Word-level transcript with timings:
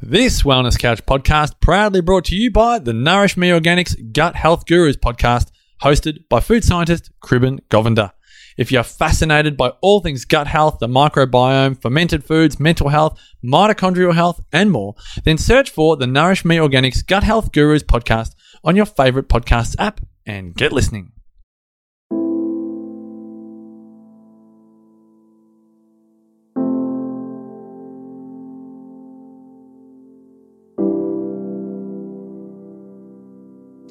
This 0.00 0.42
Wellness 0.42 0.78
Couch 0.78 1.04
podcast 1.06 1.60
proudly 1.60 2.00
brought 2.00 2.24
to 2.26 2.36
you 2.36 2.52
by 2.52 2.78
the 2.78 2.92
Nourish 2.92 3.36
Me 3.36 3.48
Organics 3.48 4.12
Gut 4.12 4.36
Health 4.36 4.64
Gurus 4.64 4.96
podcast, 4.96 5.50
hosted 5.82 6.28
by 6.28 6.38
food 6.38 6.62
scientist 6.62 7.10
Kribben 7.20 7.58
Govender. 7.68 8.12
If 8.56 8.70
you're 8.70 8.84
fascinated 8.84 9.56
by 9.56 9.70
all 9.80 10.00
things 10.00 10.24
gut 10.24 10.46
health, 10.46 10.78
the 10.78 10.86
microbiome, 10.86 11.82
fermented 11.82 12.24
foods, 12.24 12.60
mental 12.60 12.88
health, 12.88 13.20
mitochondrial 13.44 14.14
health, 14.14 14.40
and 14.52 14.70
more, 14.70 14.94
then 15.24 15.36
search 15.36 15.70
for 15.70 15.96
the 15.96 16.06
Nourish 16.06 16.44
Me 16.44 16.56
Organics 16.56 17.04
Gut 17.04 17.24
Health 17.24 17.50
Gurus 17.50 17.82
podcast 17.82 18.36
on 18.62 18.76
your 18.76 18.86
favorite 18.86 19.28
podcast 19.28 19.74
app 19.80 20.00
and 20.24 20.54
get 20.54 20.72
listening. 20.72 21.12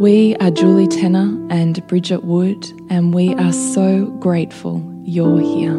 We 0.00 0.34
are 0.36 0.50
Julie 0.50 0.88
Tenner 0.88 1.38
and 1.50 1.86
Bridget 1.86 2.24
Wood, 2.24 2.66
and 2.90 3.14
we 3.14 3.32
are 3.36 3.52
so 3.52 4.06
grateful 4.18 4.82
you're 5.04 5.38
here. 5.38 5.76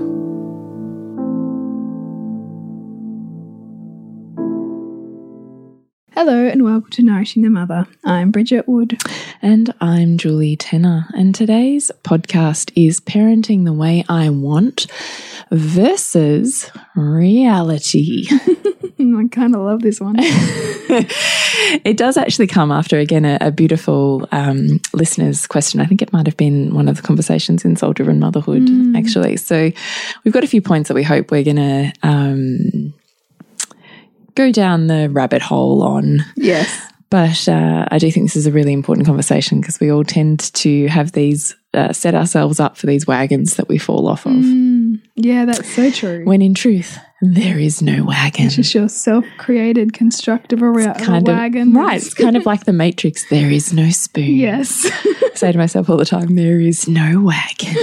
Hello 6.14 6.48
and 6.48 6.64
welcome 6.64 6.90
to 6.92 7.04
Nourishing 7.04 7.44
the 7.44 7.50
Mother. 7.50 7.88
I'm 8.06 8.32
Bridget 8.32 8.70
Wood. 8.70 8.98
And 9.42 9.74
I'm 9.82 10.18
Julie 10.18 10.56
Tenner. 10.56 11.08
And 11.14 11.36
today's 11.36 11.92
podcast 12.06 12.72
is 12.74 13.02
Parenting 13.02 13.66
the 13.66 13.74
Way 13.74 14.06
I 14.08 14.30
Want 14.30 14.88
versus 15.52 16.72
Reality. 16.96 18.30
I 19.00 19.28
kind 19.30 19.56
of 19.56 19.62
love 19.62 19.82
this 19.82 20.00
one. 20.00 20.16
it 20.20 21.98
does 21.98 22.18
actually 22.18 22.48
come 22.48 22.72
after, 22.72 22.98
again, 22.98 23.26
a, 23.26 23.38
a 23.42 23.52
beautiful 23.52 24.28
um, 24.32 24.80
listener's 24.94 25.48
question. 25.48 25.80
I 25.80 25.86
think 25.86 26.02
it 26.02 26.14
might 26.14 26.26
have 26.28 26.38
been 26.38 26.74
one 26.74 26.88
of 26.88 26.96
the 26.96 27.02
conversations 27.02 27.66
in 27.66 27.76
Soul 27.76 27.94
Driven 27.94 28.20
Motherhood, 28.20 28.64
mm. 28.64 28.98
actually. 28.98 29.38
So 29.38 29.72
we've 30.24 30.34
got 30.34 30.44
a 30.44 30.48
few 30.48 30.62
points 30.62 30.88
that 30.88 30.96
we 30.96 31.04
hope 31.04 31.32
we're 31.32 31.44
going 31.44 31.56
to. 31.58 31.94
Um, 32.04 32.94
go 34.36 34.52
down 34.52 34.88
the 34.88 35.10
rabbit 35.10 35.42
hole 35.42 35.82
on. 35.82 36.20
Yes. 36.36 36.92
But 37.10 37.48
uh, 37.48 37.86
I 37.90 37.98
do 37.98 38.12
think 38.12 38.26
this 38.26 38.36
is 38.36 38.48
a 38.48 38.52
really 38.52 38.74
important 38.74 39.08
conversation 39.08 39.62
because 39.62 39.80
we 39.80 39.92
all 39.92 40.04
tend 40.04 40.54
to 40.56 40.88
have 40.88 41.14
these 41.14 41.56
uh, 41.74 41.94
set 41.94 42.16
ourselves 42.16 42.60
up 42.60 42.78
for 42.78 42.88
these 42.88 43.08
wagons 43.08 43.56
that 43.56 43.70
we 43.70 43.78
fall 43.78 44.08
off 44.08 44.26
of. 44.26 44.34
Mm, 44.34 45.02
yeah, 45.16 45.46
that's 45.46 45.70
so 45.74 45.92
true. 45.92 46.26
When 46.26 46.42
in 46.42 46.54
truth, 46.54 46.98
there 47.34 47.60
is 47.60 47.82
no 47.82 48.04
wagon. 48.04 48.46
It's 48.46 48.56
just 48.56 48.76
your 48.76 48.90
self-created 48.90 49.94
construct 49.94 50.54
of 50.54 50.62
a, 50.62 50.70
ra- 50.70 50.94
kind 50.94 51.28
a 51.28 51.32
wagon. 51.32 51.74
Right. 51.74 51.98
It's 51.98 52.14
kind 52.14 52.38
of 52.38 52.46
like 52.46 52.66
the 52.66 52.74
Matrix. 52.74 53.28
There 53.30 53.50
is 53.50 53.74
no 53.74 53.90
spoon. 53.90 54.36
Yes. 54.36 54.86
I 54.86 55.32
say 55.34 55.52
to 55.52 55.58
myself 55.58 55.90
all 55.90 55.98
the 55.98 56.06
time, 56.06 56.36
there 56.36 56.60
is 56.60 56.88
no 56.88 57.22
wagon. 57.22 57.76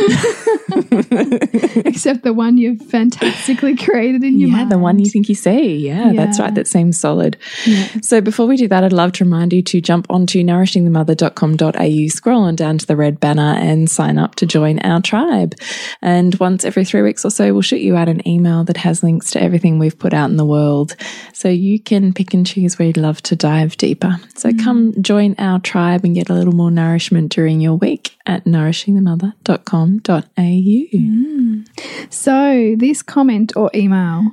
Except 1.85 2.23
the 2.23 2.33
one 2.33 2.57
you've 2.57 2.81
fantastically 2.83 3.77
created 3.77 4.23
in 4.25 4.39
your 4.39 4.51
yeah, 4.51 4.57
mind. 4.57 4.73
the 4.73 4.79
one 4.79 4.99
you 4.99 5.07
think 5.07 5.29
you 5.29 5.35
see. 5.35 5.77
Yeah, 5.77 6.11
yeah. 6.11 6.25
that's 6.25 6.39
right. 6.39 6.55
That 6.55 6.67
seems 6.67 6.99
solid. 6.99 7.37
Yeah. 7.67 7.89
So 8.03 8.21
before 8.21 8.47
we 8.47 8.57
do 8.57 8.69
that, 8.69 8.85
I'd 8.85 8.93
love 8.93 9.13
to 9.13 9.25
remind 9.25 9.53
you 9.53 9.63
to 9.63 9.81
jump 9.81 10.07
onto 10.09 10.43
nourishingthemother.com.au, 10.43 12.09
scroll 12.09 12.43
on 12.43 12.57
down 12.57 12.79
to 12.79 12.87
the 12.87 12.97
red 12.97 13.21
banner 13.21 13.55
and 13.59 13.91
sign 13.91 14.19
up 14.19 14.35
to 14.37 14.47
join 14.47 14.79
our 14.81 15.01
tribe. 15.01 15.55
And 16.01 16.35
once 16.37 16.65
every 16.65 16.85
three 16.85 17.03
weeks 17.03 17.25
or 17.25 17.31
so, 17.31 17.53
we'll 17.53 17.63
shoot 17.63 17.81
you 17.81 17.97
out 17.97 18.09
an 18.09 18.27
email 18.27 18.65
that 18.65 18.77
has 18.79 19.03
links 19.03 19.32
to 19.33 19.43
everything 19.43 19.79
we've 19.79 19.99
put 19.99 20.15
out 20.15 20.31
in 20.31 20.37
the 20.37 20.45
world. 20.45 20.97
So 21.33 21.49
you 21.49 21.81
can 21.81 22.13
pick 22.13 22.33
and 22.35 22.47
choose 22.47 22.79
where 22.79 22.87
you'd 22.87 22.97
love 22.97 23.21
to 23.23 23.37
dive 23.37 23.77
deeper. 23.77 24.17
So 24.35 24.51
mm. 24.51 24.63
come 24.63 25.03
join 25.03 25.35
our 25.39 25.59
tribe 25.59 26.05
and 26.05 26.15
get 26.15 26.31
a 26.31 26.35
little 26.35 26.55
more 26.55 26.71
nourishment 26.71 27.33
during 27.33 27.61
your 27.61 27.75
week 27.75 28.17
at 28.27 28.45
nourishingthemother.com.au. 28.45 30.27
Mm. 30.39 31.67
So 32.13 32.75
this 32.79 33.03
comment 33.03 33.53
or 33.57 33.71
email 33.75 34.31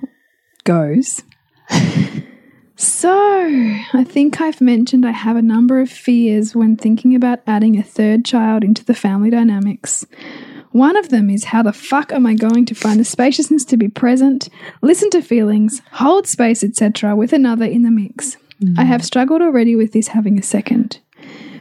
goes. 0.63 1.21
So, 2.81 3.11
I 3.11 4.05
think 4.07 4.39
I've 4.39 4.61
mentioned 4.61 5.05
I 5.05 5.11
have 5.11 5.35
a 5.35 5.41
number 5.41 5.81
of 5.81 5.89
fears 5.89 6.55
when 6.55 6.77
thinking 6.77 7.13
about 7.13 7.41
adding 7.45 7.77
a 7.77 7.83
third 7.83 8.23
child 8.23 8.63
into 8.63 8.85
the 8.85 8.93
family 8.93 9.29
dynamics. 9.29 10.05
One 10.71 10.95
of 10.95 11.09
them 11.09 11.29
is 11.29 11.45
how 11.45 11.63
the 11.63 11.73
fuck 11.73 12.11
am 12.11 12.25
I 12.25 12.35
going 12.35 12.65
to 12.65 12.75
find 12.75 12.99
the 12.99 13.05
spaciousness 13.05 13.65
to 13.65 13.77
be 13.77 13.87
present, 13.87 14.49
listen 14.81 15.09
to 15.11 15.21
feelings, 15.21 15.81
hold 15.93 16.27
space, 16.27 16.63
etc., 16.63 17.15
with 17.15 17.33
another 17.33 17.65
in 17.65 17.83
the 17.83 17.91
mix? 17.91 18.37
Mm. 18.61 18.77
I 18.77 18.83
have 18.83 19.03
struggled 19.03 19.41
already 19.41 19.75
with 19.75 19.93
this 19.93 20.09
having 20.09 20.37
a 20.37 20.43
second. 20.43 20.99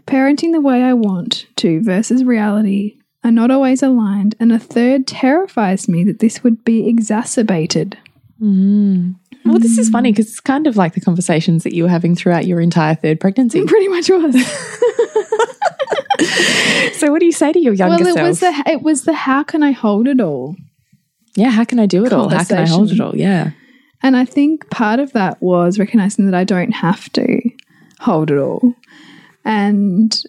Parenting 0.06 0.52
the 0.52 0.60
way 0.60 0.82
I 0.82 0.92
want 0.92 1.46
to 1.56 1.82
versus 1.82 2.24
reality 2.24 2.98
are 3.24 3.30
not 3.30 3.50
always 3.50 3.82
aligned, 3.82 4.34
and 4.38 4.52
a 4.52 4.58
third 4.58 5.06
terrifies 5.06 5.88
me 5.88 6.04
that 6.04 6.18
this 6.18 6.44
would 6.44 6.64
be 6.64 6.88
exacerbated. 6.88 7.98
Mm. 8.40 9.16
Well, 9.44 9.58
this 9.58 9.78
is 9.78 9.88
funny 9.88 10.12
because 10.12 10.28
it's 10.28 10.40
kind 10.40 10.66
of 10.66 10.76
like 10.76 10.94
the 10.94 11.00
conversations 11.00 11.64
that 11.64 11.74
you 11.74 11.84
were 11.84 11.88
having 11.88 12.14
throughout 12.14 12.46
your 12.46 12.60
entire 12.60 12.94
third 12.94 13.20
pregnancy. 13.20 13.60
It 13.60 13.66
pretty 13.68 13.88
much 13.88 14.10
was. 14.10 14.34
so, 16.92 17.10
what 17.10 17.20
do 17.20 17.26
you 17.26 17.32
say 17.32 17.52
to 17.52 17.58
your 17.58 17.74
younger 17.74 18.04
well, 18.04 18.08
it 18.08 18.14
self? 18.14 18.28
was 18.28 18.40
the 18.40 18.62
it 18.66 18.82
was 18.82 19.04
the 19.04 19.12
how 19.12 19.42
can 19.42 19.62
I 19.62 19.72
hold 19.72 20.08
it 20.08 20.20
all? 20.20 20.56
Yeah, 21.36 21.50
how 21.50 21.64
can 21.64 21.78
I 21.78 21.86
do 21.86 22.04
it 22.04 22.12
all? 22.12 22.28
How 22.28 22.44
can 22.44 22.58
I 22.58 22.66
hold 22.66 22.90
it 22.90 23.00
all? 23.00 23.16
Yeah. 23.16 23.50
And 24.02 24.16
I 24.16 24.24
think 24.24 24.70
part 24.70 25.00
of 25.00 25.12
that 25.12 25.42
was 25.42 25.78
recognizing 25.78 26.26
that 26.26 26.34
I 26.34 26.44
don't 26.44 26.72
have 26.72 27.10
to 27.12 27.40
hold 28.00 28.30
it 28.30 28.38
all. 28.38 28.74
And 29.44 30.22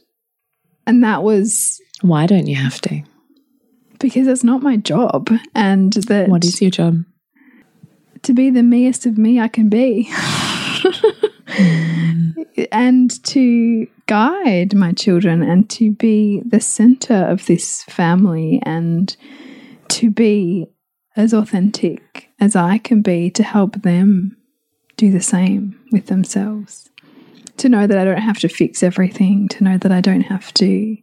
and 0.88 1.04
that 1.04 1.24
was 1.24 1.82
why 2.02 2.26
don't 2.26 2.48
you 2.48 2.56
have 2.56 2.82
to? 2.82 3.04
Because 4.00 4.28
it's 4.28 4.44
not 4.44 4.62
my 4.62 4.78
job 4.78 5.30
and 5.54 5.94
that 5.94 6.30
What 6.30 6.46
is 6.46 6.62
your 6.62 6.72
job? 6.72 7.04
to 8.24 8.34
be 8.34 8.50
the 8.50 8.64
meest 8.64 9.06
of 9.06 9.18
me 9.18 9.40
I 9.40 9.48
can 9.48 9.70
be. 9.70 10.12
And 12.72 13.24
to 13.26 13.88
guide 14.08 14.74
my 14.76 14.92
children 14.94 15.42
and 15.44 15.70
to 15.72 15.92
be 15.92 16.42
the 16.46 16.60
center 16.60 17.16
of 17.16 17.46
this 17.46 17.84
family 17.84 18.60
and 18.64 19.16
to 19.90 20.10
be 20.10 20.68
as 21.16 21.34
authentic 21.34 22.30
as 22.40 22.56
I 22.56 22.78
can 22.78 23.02
be 23.02 23.30
to 23.32 23.44
help 23.44 23.82
them 23.82 24.38
do 24.98 25.12
the 25.12 25.22
same 25.22 25.80
with 25.92 26.08
themselves. 26.08 26.90
to 27.60 27.70
know 27.70 27.86
that 27.86 27.98
I 27.98 28.06
don't 28.06 28.18
have 28.22 28.40
to 28.40 28.48
fix 28.48 28.82
everything, 28.84 29.48
to 29.50 29.64
know 29.64 29.78
that 29.78 29.92
I 29.92 30.02
don't 30.02 30.22
have 30.22 30.54
to, 30.56 30.98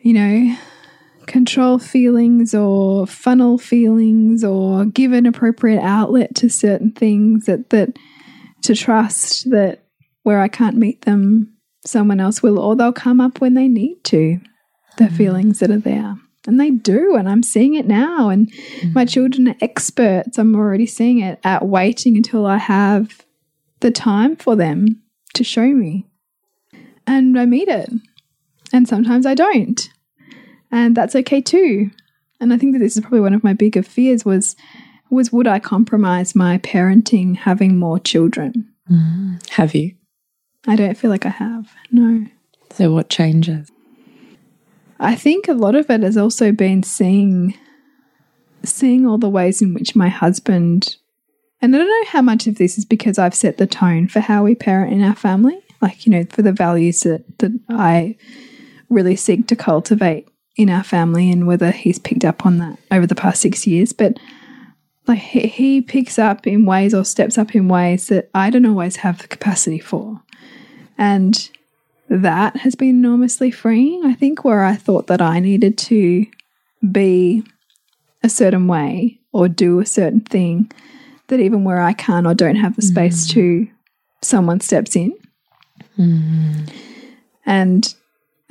you 0.00 0.12
know, 0.12 0.56
control 1.26 1.78
feelings 1.78 2.54
or 2.54 3.06
funnel 3.06 3.58
feelings 3.58 4.42
or 4.42 4.86
give 4.86 5.12
an 5.12 5.26
appropriate 5.26 5.82
outlet 5.82 6.34
to 6.36 6.48
certain 6.48 6.92
things 6.92 7.46
that 7.46 7.70
that 7.70 7.98
to 8.62 8.74
trust 8.74 9.50
that 9.50 9.82
where 10.28 10.40
I 10.40 10.48
can't 10.48 10.76
meet 10.76 11.02
them 11.02 11.54
someone 11.84 12.20
else 12.20 12.42
will 12.42 12.58
or 12.58 12.76
they'll 12.76 12.92
come 12.92 13.20
up 13.20 13.40
when 13.40 13.54
they 13.54 13.66
need 13.66 14.04
to 14.04 14.38
the 14.98 15.04
mm. 15.04 15.16
feelings 15.16 15.60
that 15.60 15.70
are 15.70 15.78
there 15.78 16.16
and 16.46 16.60
they 16.60 16.70
do 16.70 17.16
and 17.16 17.28
I'm 17.28 17.42
seeing 17.42 17.74
it 17.74 17.86
now 17.86 18.28
and 18.28 18.52
mm. 18.52 18.94
my 18.94 19.04
children 19.06 19.48
are 19.48 19.56
experts 19.60 20.38
I'm 20.38 20.54
already 20.54 20.86
seeing 20.86 21.20
it 21.20 21.40
at 21.44 21.66
waiting 21.66 22.16
until 22.16 22.44
I 22.46 22.58
have 22.58 23.24
the 23.80 23.90
time 23.90 24.36
for 24.36 24.54
them 24.54 25.02
to 25.32 25.42
show 25.42 25.66
me 25.66 26.06
and 27.06 27.38
I 27.38 27.46
meet 27.46 27.68
it 27.68 27.90
and 28.72 28.86
sometimes 28.86 29.24
I 29.24 29.34
don't 29.34 29.88
and 30.70 30.96
that's 30.96 31.16
okay 31.16 31.40
too. 31.40 31.90
And 32.40 32.52
I 32.52 32.58
think 32.58 32.72
that 32.72 32.78
this 32.78 32.96
is 32.96 33.00
probably 33.00 33.20
one 33.20 33.34
of 33.34 33.42
my 33.42 33.52
bigger 33.52 33.82
fears 33.82 34.24
was 34.24 34.56
was 35.10 35.32
would 35.32 35.46
I 35.46 35.58
compromise 35.58 36.34
my 36.34 36.58
parenting 36.58 37.36
having 37.36 37.78
more 37.78 37.98
children? 37.98 38.68
Mm. 38.90 39.48
Have 39.50 39.74
you? 39.74 39.94
I 40.68 40.76
don't 40.76 40.96
feel 40.96 41.10
like 41.10 41.24
I 41.24 41.30
have. 41.30 41.72
No. 41.90 42.26
So 42.70 42.92
what 42.92 43.08
changes? 43.08 43.72
I 45.00 45.14
think 45.14 45.48
a 45.48 45.54
lot 45.54 45.74
of 45.74 45.88
it 45.90 46.02
has 46.02 46.16
also 46.16 46.52
been 46.52 46.82
seeing 46.82 47.54
seeing 48.64 49.06
all 49.06 49.18
the 49.18 49.30
ways 49.30 49.62
in 49.62 49.72
which 49.72 49.96
my 49.96 50.08
husband 50.08 50.96
and 51.62 51.74
I 51.74 51.78
don't 51.78 51.88
know 51.88 52.10
how 52.10 52.22
much 52.22 52.46
of 52.46 52.56
this 52.56 52.76
is 52.76 52.84
because 52.84 53.18
I've 53.18 53.34
set 53.34 53.56
the 53.56 53.66
tone 53.66 54.08
for 54.08 54.20
how 54.20 54.44
we 54.44 54.54
parent 54.54 54.92
in 54.92 55.02
our 55.02 55.14
family, 55.14 55.58
like 55.80 56.06
you 56.06 56.12
know, 56.12 56.24
for 56.28 56.42
the 56.42 56.52
values 56.52 57.00
that 57.00 57.24
that 57.38 57.58
I 57.68 58.16
really 58.90 59.16
seek 59.16 59.46
to 59.48 59.56
cultivate 59.56 60.28
in 60.56 60.68
our 60.68 60.84
family 60.84 61.30
and 61.30 61.46
whether 61.46 61.70
he's 61.70 61.98
picked 61.98 62.24
up 62.24 62.44
on 62.44 62.58
that 62.58 62.78
over 62.90 63.06
the 63.06 63.14
past 63.14 63.40
six 63.40 63.66
years. 63.66 63.92
But 63.92 64.18
like 65.06 65.20
he, 65.20 65.46
he 65.46 65.80
picks 65.80 66.18
up 66.18 66.46
in 66.46 66.66
ways 66.66 66.92
or 66.92 67.04
steps 67.04 67.38
up 67.38 67.54
in 67.54 67.68
ways 67.68 68.08
that 68.08 68.28
I 68.34 68.50
don't 68.50 68.66
always 68.66 68.96
have 68.96 69.18
the 69.22 69.28
capacity 69.28 69.78
for. 69.78 70.20
And 70.98 71.50
that 72.08 72.56
has 72.58 72.74
been 72.74 72.88
enormously 72.88 73.50
freeing. 73.50 74.04
I 74.04 74.14
think 74.14 74.44
where 74.44 74.64
I 74.64 74.74
thought 74.74 75.06
that 75.06 75.22
I 75.22 75.38
needed 75.38 75.78
to 75.78 76.26
be 76.90 77.44
a 78.22 78.28
certain 78.28 78.66
way 78.66 79.20
or 79.32 79.48
do 79.48 79.78
a 79.78 79.86
certain 79.86 80.20
thing, 80.20 80.70
that 81.28 81.40
even 81.40 81.64
where 81.64 81.80
I 81.80 81.92
can't 81.92 82.26
or 82.26 82.34
don't 82.34 82.56
have 82.56 82.76
the 82.76 82.82
space 82.82 83.28
mm. 83.28 83.34
to, 83.34 83.68
someone 84.22 84.60
steps 84.60 84.96
in. 84.96 85.12
Mm. 85.98 86.72
And 87.46 87.94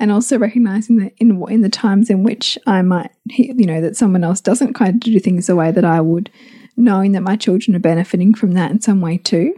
and 0.00 0.12
also 0.12 0.38
recognizing 0.38 0.98
that 0.98 1.12
in 1.18 1.42
in 1.48 1.62
the 1.62 1.68
times 1.68 2.08
in 2.08 2.22
which 2.22 2.56
I 2.66 2.82
might, 2.82 3.10
you 3.26 3.66
know, 3.66 3.80
that 3.80 3.96
someone 3.96 4.22
else 4.22 4.40
doesn't 4.40 4.74
kind 4.74 4.94
of 4.94 5.00
do 5.00 5.18
things 5.18 5.48
the 5.48 5.56
way 5.56 5.72
that 5.72 5.84
I 5.84 6.00
would, 6.00 6.30
knowing 6.76 7.12
that 7.12 7.22
my 7.22 7.36
children 7.36 7.74
are 7.74 7.80
benefiting 7.80 8.32
from 8.32 8.52
that 8.52 8.70
in 8.70 8.80
some 8.80 9.00
way 9.00 9.18
too, 9.18 9.54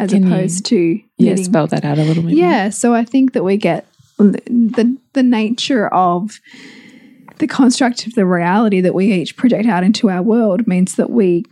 as 0.00 0.10
Can 0.10 0.26
opposed 0.26 0.70
you, 0.70 0.98
to 0.98 1.04
yeah, 1.18 1.36
spell 1.36 1.66
that 1.66 1.84
out 1.84 1.98
a 1.98 2.02
little 2.02 2.22
bit. 2.22 2.32
Yeah, 2.32 2.64
more. 2.64 2.70
so 2.70 2.94
I 2.94 3.04
think 3.04 3.34
that 3.34 3.44
we 3.44 3.56
get 3.56 3.86
the 4.18 4.96
the 5.12 5.22
nature 5.22 5.88
of 5.88 6.40
the 7.38 7.46
construct 7.46 8.06
of 8.06 8.14
the 8.14 8.26
reality 8.26 8.80
that 8.80 8.94
we 8.94 9.12
each 9.12 9.36
project 9.36 9.66
out 9.66 9.84
into 9.84 10.10
our 10.10 10.22
world 10.22 10.66
means 10.66 10.96
that 10.96 11.10
we 11.10 11.44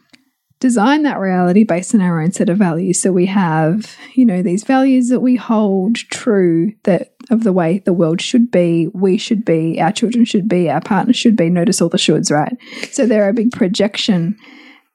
design 0.60 1.02
that 1.02 1.18
reality 1.18 1.62
based 1.62 1.94
on 1.94 2.00
our 2.00 2.20
own 2.20 2.32
set 2.32 2.48
of 2.48 2.58
values. 2.58 3.00
So 3.00 3.12
we 3.12 3.26
have, 3.26 3.96
you 4.14 4.24
know, 4.24 4.42
these 4.42 4.64
values 4.64 5.08
that 5.08 5.20
we 5.20 5.36
hold 5.36 5.96
true 5.96 6.72
that 6.82 7.14
of 7.30 7.44
the 7.44 7.52
way 7.52 7.78
the 7.80 7.92
world 7.92 8.20
should 8.20 8.50
be, 8.50 8.88
we 8.92 9.18
should 9.18 9.44
be, 9.44 9.80
our 9.80 9.92
children 9.92 10.24
should 10.24 10.48
be, 10.48 10.70
our 10.70 10.80
partners 10.80 11.16
should 11.16 11.36
be. 11.36 11.48
Notice 11.48 11.80
all 11.80 11.88
the 11.88 11.98
shoulds, 11.98 12.32
right? 12.32 12.56
So 12.90 13.06
they're 13.06 13.28
a 13.28 13.34
big 13.34 13.52
projection 13.52 14.36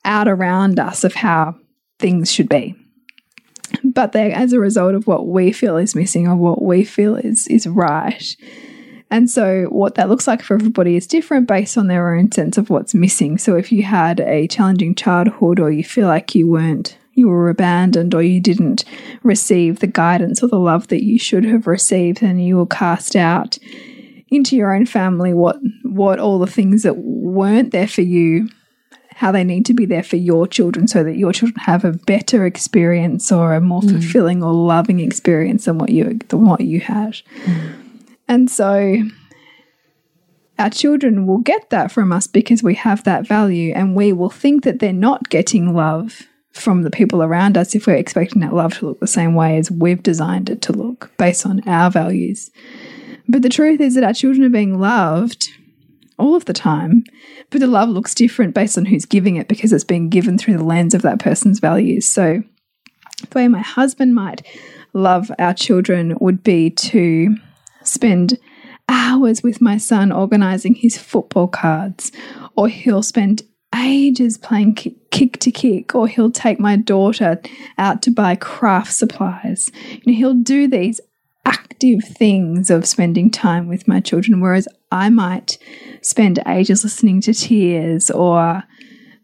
out 0.04 0.28
around 0.28 0.80
us 0.80 1.04
of 1.04 1.14
how 1.14 1.56
things 2.00 2.32
should 2.32 2.50
be. 2.50 2.76
But 3.84 4.12
they're 4.12 4.32
as 4.32 4.54
a 4.54 4.60
result 4.60 4.96
of 4.96 5.08
what 5.08 5.28
we 5.28 5.52
feel 5.52 5.78
is 5.78 5.96
missing 5.96 6.28
or 6.28 6.36
what 6.36 6.62
we 6.62 6.84
feel 6.84 7.16
is 7.16 7.48
is 7.48 7.68
right. 7.68 8.36
And 9.14 9.30
so, 9.30 9.66
what 9.66 9.94
that 9.96 10.10
looks 10.10 10.28
like 10.28 10.42
for 10.42 10.56
everybody 10.56 10.96
is 10.96 11.06
different 11.06 11.48
based 11.48 11.78
on 11.78 11.88
their 11.88 12.16
own 12.16 12.32
sense 12.32 12.58
of 12.58 12.72
what's 12.72 12.96
missing. 12.96 13.38
So, 13.38 13.56
if 13.56 13.72
you 13.72 13.84
had 13.84 14.20
a 14.22 14.48
challenging 14.48 14.96
childhood 14.96 15.60
or 15.60 15.72
you 15.72 15.84
feel 15.84 16.08
like 16.08 16.34
you 16.34 16.48
weren't, 16.48 16.98
you 17.14 17.28
were 17.28 17.50
abandoned 17.50 18.16
or 18.16 18.24
you 18.24 18.40
didn't 18.40 18.86
receive 19.22 19.80
the 19.80 19.88
guidance 19.88 20.42
or 20.42 20.48
the 20.48 20.58
love 20.58 20.88
that 20.88 21.04
you 21.04 21.20
should 21.20 21.46
have 21.46 21.68
received, 21.68 22.22
then 22.22 22.40
you 22.40 22.56
will 22.56 22.66
cast 22.66 23.16
out 23.16 23.60
into 24.30 24.56
your 24.56 24.74
own 24.74 24.88
family 24.88 25.32
what 25.32 25.58
what 25.84 26.20
all 26.20 26.40
the 26.40 26.48
things 26.48 26.82
that 26.82 26.98
weren't 26.98 27.72
there 27.72 27.88
for 27.88 28.02
you 28.02 28.50
how 29.24 29.32
they 29.32 29.46
need 29.46 29.66
to 29.66 29.74
be 29.74 29.86
there 29.86 30.04
for 30.04 30.18
your 30.18 30.46
children 30.46 30.86
so 30.86 31.02
that 31.02 31.16
your 31.16 31.32
children 31.32 31.58
have 31.62 31.86
a 31.86 31.94
better 31.94 32.46
experience 32.46 33.32
or 33.32 33.54
a 33.54 33.62
more 33.62 33.80
mm. 33.80 33.90
fulfilling 33.90 34.44
or 34.44 34.52
loving 34.52 35.00
experience 35.00 35.64
than 35.64 35.78
what 35.78 35.90
you 35.90 36.20
than 36.28 36.46
what 36.46 36.60
you 36.60 36.82
had. 36.82 37.14
Mm. 37.46 37.74
And 38.28 38.52
so 38.52 38.98
our 40.60 40.70
children 40.70 41.26
will 41.26 41.38
get 41.38 41.70
that 41.70 41.90
from 41.90 42.12
us 42.12 42.28
because 42.28 42.62
we 42.62 42.76
have 42.76 43.06
that 43.06 43.26
value, 43.26 43.72
and 43.74 43.96
we 43.96 44.12
will 44.12 44.30
think 44.30 44.66
that 44.66 44.80
they're 44.80 44.92
not 44.92 45.30
getting 45.30 45.74
love 45.74 46.24
from 46.52 46.82
the 46.82 46.92
people 46.92 47.24
around 47.24 47.58
us 47.58 47.74
if 47.74 47.88
we're 47.88 47.96
expecting 47.96 48.42
that 48.42 48.54
love 48.54 48.78
to 48.80 48.88
look 48.88 49.00
the 49.00 49.08
same 49.08 49.36
way 49.36 49.56
as 49.58 49.72
we've 49.72 50.04
designed 50.04 50.50
it 50.50 50.62
to 50.64 50.74
look 50.74 51.12
based 51.18 51.46
on 51.46 51.66
our 51.66 51.90
values. 51.90 52.52
But 53.30 53.42
the 53.42 53.48
truth 53.48 53.80
is 53.80 53.96
that 53.96 54.04
our 54.04 54.14
children 54.14 54.44
are 54.44 54.50
being 54.50 54.82
loved 54.82 55.48
all 56.20 56.36
of 56.36 56.44
the 56.44 56.54
time, 56.54 57.06
but 57.54 57.60
the 57.60 57.68
love 57.68 57.88
looks 57.88 58.16
different 58.16 58.56
based 58.56 58.80
on 58.80 58.86
who's 58.86 59.06
giving 59.06 59.36
it 59.36 59.48
because 59.48 59.72
it's 59.72 59.84
being 59.84 60.10
given 60.10 60.40
through 60.40 60.58
the 60.58 60.64
lens 60.64 60.96
of 60.96 61.04
that 61.04 61.20
person's 61.20 61.60
values. 61.60 62.08
So, 62.08 62.42
the 63.30 63.36
way 63.36 63.48
my 63.48 63.62
husband 63.62 64.16
might 64.16 64.42
love 64.94 65.32
our 65.38 65.54
children 65.54 66.18
would 66.20 66.42
be 66.42 66.72
to 66.72 67.38
spend 67.84 68.40
hours 68.90 69.44
with 69.44 69.62
my 69.62 69.78
son 69.78 70.12
organizing 70.12 70.74
his 70.74 70.98
football 70.98 71.48
cards, 71.48 72.12
or 72.56 72.70
he'll 72.70 73.04
spend 73.04 73.44
ages 73.76 74.36
playing 74.36 74.74
kick 75.12 75.38
to 75.38 75.52
kick, 75.52 75.94
or 75.94 76.08
he'll 76.08 76.32
take 76.32 76.60
my 76.60 76.76
daughter 76.76 77.40
out 77.78 78.02
to 78.02 78.10
buy 78.10 78.36
craft 78.36 78.94
supplies. 78.94 79.72
You 79.92 80.12
know, 80.12 80.18
he'll 80.18 80.34
do 80.34 80.68
these 80.68 81.00
active 81.46 82.04
things 82.04 82.70
of 82.70 82.88
spending 82.88 83.30
time 83.30 83.68
with 83.68 83.88
my 83.88 84.00
children, 84.00 84.40
whereas 84.40 84.68
I 84.92 85.10
might 85.10 85.58
spend 86.02 86.40
ages 86.48 86.84
listening 86.84 87.22
to 87.22 87.34
tears 87.34 88.10
or 88.10 88.64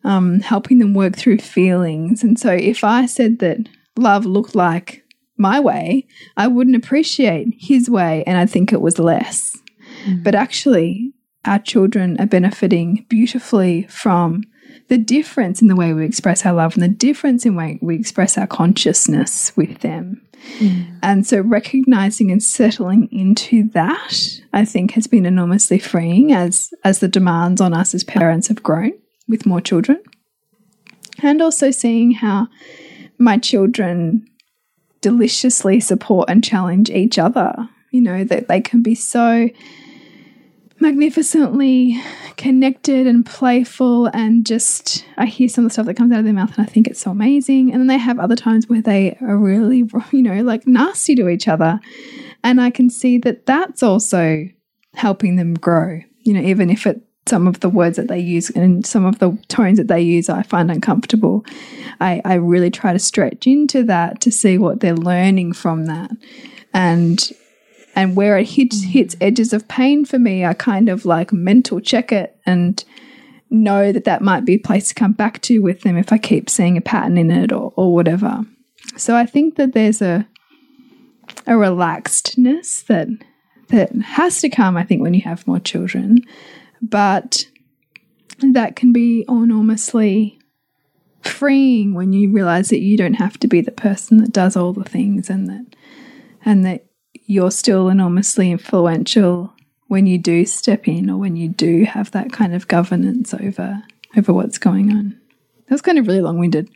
um, 0.04 0.40
helping 0.40 0.80
them 0.80 0.94
work 0.94 1.16
through 1.16 1.40
feelings. 1.40 2.24
And 2.24 2.40
so, 2.40 2.52
if 2.52 2.84
I 2.84 3.06
said 3.06 3.40
that 3.40 3.68
love 3.98 4.26
looked 4.26 4.56
like 4.56 5.04
my 5.38 5.60
way, 5.60 6.08
I 6.38 6.48
wouldn't 6.48 6.76
appreciate 6.76 7.48
his 7.58 7.90
way 7.90 8.24
and 8.26 8.38
I'd 8.38 8.50
think 8.50 8.74
it 8.74 8.82
was 8.82 9.00
less. 9.00 9.58
Mm. 10.06 10.24
But 10.24 10.36
actually, 10.36 11.14
our 11.46 11.60
children 11.60 12.20
are 12.20 12.26
benefiting 12.26 13.06
beautifully 13.10 13.84
from 13.84 14.44
the 14.90 14.98
difference 14.98 15.62
in 15.62 15.68
the 15.68 15.76
way 15.76 15.94
we 15.94 16.06
express 16.06 16.46
our 16.46 16.54
love 16.54 16.74
and 16.74 16.84
the 16.84 16.88
difference 16.88 17.46
in 17.46 17.54
the 17.54 17.58
way 17.58 17.80
we 17.82 17.96
express 17.96 18.38
our 18.38 18.48
consciousness 18.48 19.56
with 19.56 19.80
them. 19.80 20.22
Mm. 20.60 21.00
And 21.02 21.28
so 21.28 21.42
recognizing 21.42 22.32
and 22.32 22.42
settling 22.42 23.10
into 23.12 23.70
that, 23.70 24.42
I 24.54 24.66
think 24.66 24.92
has 24.92 25.08
been 25.08 25.26
enormously 25.26 25.80
freeing 25.80 26.32
as 26.32 26.74
as 26.84 27.00
the 27.00 27.08
demands 27.08 27.62
on 27.62 27.74
us 27.74 27.94
as 27.94 28.04
parents 28.04 28.48
have 28.48 28.64
grown 28.64 28.94
with 29.28 29.46
more 29.46 29.62
children. 29.62 30.02
And 31.22 31.42
also 31.42 31.72
seeing 31.72 32.12
how 32.12 32.48
my 33.18 33.38
children 33.38 34.26
deliciously 35.02 35.80
support 35.80 36.30
and 36.30 36.44
challenge 36.44 36.90
each 36.90 37.18
other. 37.18 37.70
You 37.92 38.02
know, 38.02 38.24
that 38.24 38.48
they 38.48 38.62
can 38.62 38.84
be 38.84 38.94
so 38.94 39.50
magnificently 40.82 42.02
connected 42.38 43.08
and 43.08 43.26
playful 43.26 44.08
and 44.08 44.46
just 44.46 45.06
I 45.18 45.26
hear 45.26 45.50
some 45.50 45.66
of 45.66 45.70
the 45.70 45.74
stuff 45.74 45.86
that 45.88 45.96
comes 45.96 46.12
out 46.12 46.20
of 46.20 46.26
their 46.26 46.34
mouth 46.34 46.58
and 46.58 46.66
I 46.66 46.70
think 46.70 46.88
it's 46.88 47.02
so 47.02 47.12
amazing. 47.12 47.72
And 47.72 47.82
then 47.82 47.88
they 47.88 47.98
have 47.98 48.20
other 48.20 48.36
times 48.36 48.68
where 48.68 48.82
they 48.82 49.18
are 49.22 49.38
really, 49.38 49.78
you 50.12 50.22
know, 50.22 50.42
like 50.42 50.68
nasty 50.68 51.16
to 51.16 51.30
each 51.30 51.48
other. 51.48 51.80
And 52.44 52.62
I 52.62 52.70
can 52.70 52.90
see 52.90 53.18
that 53.20 53.46
that's 53.46 53.84
also 53.84 54.48
helping 54.94 55.36
them 55.36 55.54
grow, 55.54 56.00
you 56.20 56.34
know, 56.34 56.42
even 56.42 56.70
if 56.70 56.88
it 56.88 57.02
some 57.26 57.48
of 57.48 57.60
the 57.60 57.70
words 57.70 57.96
that 57.98 58.08
they 58.08 58.20
use 58.20 58.50
and 58.50 58.86
some 58.86 59.06
of 59.06 59.20
the 59.20 59.38
tones 59.50 59.78
that 59.78 59.88
they 59.88 60.02
use 60.02 60.30
I 60.30 60.42
find 60.42 60.72
uncomfortable. 60.72 61.46
I, 62.02 62.22
I 62.26 62.36
really 62.36 62.72
try 62.72 62.92
to 62.92 63.00
stretch 63.00 63.46
into 63.46 63.84
that 63.84 64.20
to 64.22 64.32
see 64.32 64.58
what 64.58 64.80
they're 64.80 64.96
learning 64.96 65.54
from 65.54 65.86
that. 65.86 66.10
And 66.74 67.32
and 68.00 68.16
where 68.16 68.38
it 68.38 68.48
hits 68.48 68.84
mm. 68.84 68.90
hits 68.90 69.16
edges 69.20 69.52
of 69.52 69.68
pain 69.68 70.06
for 70.06 70.18
me, 70.18 70.46
I 70.46 70.54
kind 70.54 70.88
of 70.88 71.06
like 71.06 71.34
mental 71.34 71.82
check 71.82 72.12
it 72.14 72.40
and 72.46 72.84
know 73.50 73.92
that 73.92 74.06
that 74.06 74.22
might 74.22 74.46
be 74.46 74.56
a 74.56 74.60
place 74.60 74.88
to 74.90 74.96
come 74.96 75.12
back 75.12 75.42
to 75.42 75.60
with 75.60 75.82
them 75.82 75.98
if 75.98 76.14
I 76.14 76.18
keep 76.18 76.50
seeing 76.50 76.78
a 76.78 76.82
pattern 76.82 77.18
in 77.18 77.30
it 77.30 77.52
or, 77.52 77.74
or 77.76 77.94
whatever. 77.94 78.46
So 78.96 79.16
I 79.16 79.26
think 79.26 79.56
that 79.56 79.74
there's 79.74 80.02
a 80.02 80.26
a 81.46 81.52
relaxedness 81.52 82.86
that 82.86 83.10
that 83.68 83.94
has 83.94 84.40
to 84.42 84.50
come, 84.50 84.78
I 84.78 84.84
think, 84.84 85.02
when 85.02 85.14
you 85.14 85.22
have 85.22 85.46
more 85.46 85.60
children, 85.60 86.20
but 86.82 87.46
that 88.40 88.78
can 88.78 88.94
be 88.94 89.26
enormously 89.28 90.40
freeing 91.22 91.94
when 91.94 92.14
you 92.14 92.32
realize 92.32 92.70
that 92.70 92.80
you 92.80 92.96
don't 92.96 93.16
have 93.16 93.38
to 93.40 93.48
be 93.48 93.60
the 93.60 93.72
person 93.72 94.18
that 94.18 94.32
does 94.32 94.56
all 94.56 94.72
the 94.72 94.86
things 94.86 95.30
and 95.30 95.50
that 95.50 95.76
and 96.46 96.66
that 96.66 96.89
you're 97.30 97.52
still 97.52 97.90
enormously 97.90 98.50
influential 98.52 99.54
when 99.88 100.08
you 100.08 100.18
do 100.18 100.46
step 100.46 100.88
in 100.88 101.12
or 101.12 101.18
when 101.18 101.36
you 101.36 101.48
do 101.48 101.86
have 101.86 102.10
that 102.10 102.34
kind 102.34 102.56
of 102.56 102.68
governance 102.68 103.36
over 103.36 103.84
over 104.18 104.34
what's 104.34 104.58
going 104.58 104.90
on. 104.92 105.10
That 105.68 105.76
was 105.76 105.82
kind 105.84 106.00
of 106.00 106.08
really 106.08 106.22
long-winded, 106.22 106.68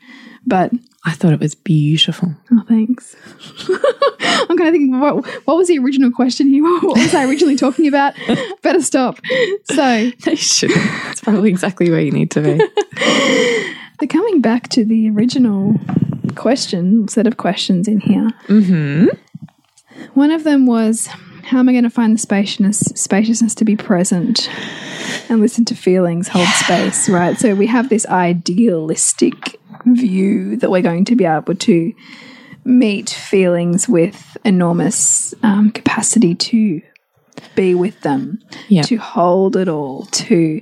but 0.46 0.72
I 1.04 1.14
thought 1.14 1.34
it 1.34 1.40
was 1.40 1.56
beautiful. 1.56 2.36
oh, 2.52 2.64
thanks. 2.68 3.16
I'm 3.70 4.56
kind 4.56 4.68
of 4.68 4.74
thinking, 4.74 5.00
what, 5.00 5.26
what 5.48 5.58
was 5.58 5.68
the 5.70 5.80
original 5.80 6.12
question 6.12 6.48
here? 6.48 6.62
What 6.84 7.00
was 7.00 7.16
I 7.16 7.26
originally 7.26 7.56
talking 7.56 7.88
about? 7.88 8.14
Better 8.62 8.82
stop. 8.82 9.20
So, 9.64 10.12
They 10.24 10.36
shouldn't. 10.36 10.78
That's 11.06 11.22
probably 11.22 11.50
exactly 11.50 11.90
where 11.90 12.02
you 12.02 12.12
need 12.12 12.30
to 12.32 12.42
be. 12.42 12.62
they're 14.00 14.08
coming 14.08 14.42
back 14.42 14.70
to 14.70 14.86
the 14.86 15.10
original 15.10 15.74
question, 16.36 17.08
set 17.08 17.26
of 17.26 17.38
questions 17.38 17.88
in 17.88 18.00
here. 18.00 18.30
mm-hmm. 18.48 19.08
One 20.14 20.32
of 20.32 20.44
them 20.44 20.66
was, 20.66 21.08
how 21.44 21.60
am 21.60 21.70
I 21.70 21.72
going 21.72 21.84
to 21.84 21.90
find 21.90 22.14
the 22.16 22.20
spaciousness, 22.20 22.80
spaciousness 22.96 23.56
to 23.56 23.66
be 23.66 23.76
present 23.76 24.50
and 25.30 25.40
listen 25.42 25.66
to 25.66 25.76
feelings, 25.76 26.28
hold 26.28 26.48
space, 26.48 27.10
right? 27.10 27.38
So 27.38 27.56
we 27.56 27.68
have 27.68 27.90
this 27.90 28.06
idealistic 28.06 29.60
view 29.86 30.56
that 30.58 30.70
we're 30.70 30.82
going 30.82 31.06
to 31.06 31.16
be 31.16 31.26
able 31.26 31.56
to 31.56 31.94
meet 32.64 33.10
feelings 33.10 33.90
with 33.90 34.38
enormous 34.46 35.34
um, 35.44 35.72
capacity 35.72 36.36
to 36.36 36.82
be 37.56 37.76
with 37.76 38.00
them, 38.02 38.40
Yeah. 38.70 38.84
to 38.84 38.96
hold 38.98 39.58
it 39.58 39.68
all, 39.68 40.06
to 40.06 40.62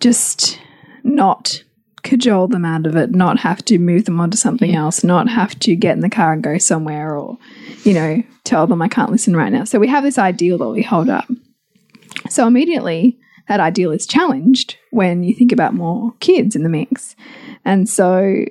just 0.00 0.58
not 1.02 1.62
cajole 2.02 2.48
them 2.48 2.64
out 2.64 2.86
of 2.86 2.96
it, 2.96 3.10
not 3.10 3.38
have 3.40 3.64
to 3.66 3.78
move 3.78 4.04
them 4.04 4.20
onto 4.20 4.36
something 4.36 4.74
else, 4.74 5.04
not 5.04 5.28
have 5.28 5.58
to 5.60 5.76
get 5.76 5.96
in 5.96 6.00
the 6.00 6.10
car 6.10 6.32
and 6.32 6.42
go 6.42 6.58
somewhere 6.58 7.16
or, 7.16 7.38
you 7.84 7.92
know, 7.92 8.22
tell 8.44 8.66
them 8.66 8.82
I 8.82 8.88
can't 8.88 9.10
listen 9.10 9.36
right 9.36 9.52
now. 9.52 9.64
So 9.64 9.78
we 9.78 9.88
have 9.88 10.04
this 10.04 10.18
ideal 10.18 10.58
that 10.58 10.68
we 10.68 10.82
hold 10.82 11.08
up. 11.08 11.26
So 12.28 12.46
immediately 12.46 13.18
that 13.48 13.60
ideal 13.60 13.92
is 13.92 14.06
challenged 14.06 14.76
when 14.90 15.22
you 15.22 15.34
think 15.34 15.52
about 15.52 15.74
more 15.74 16.12
kids 16.20 16.54
in 16.54 16.62
the 16.62 16.68
mix. 16.68 17.16
And 17.64 17.88
so 17.88 18.44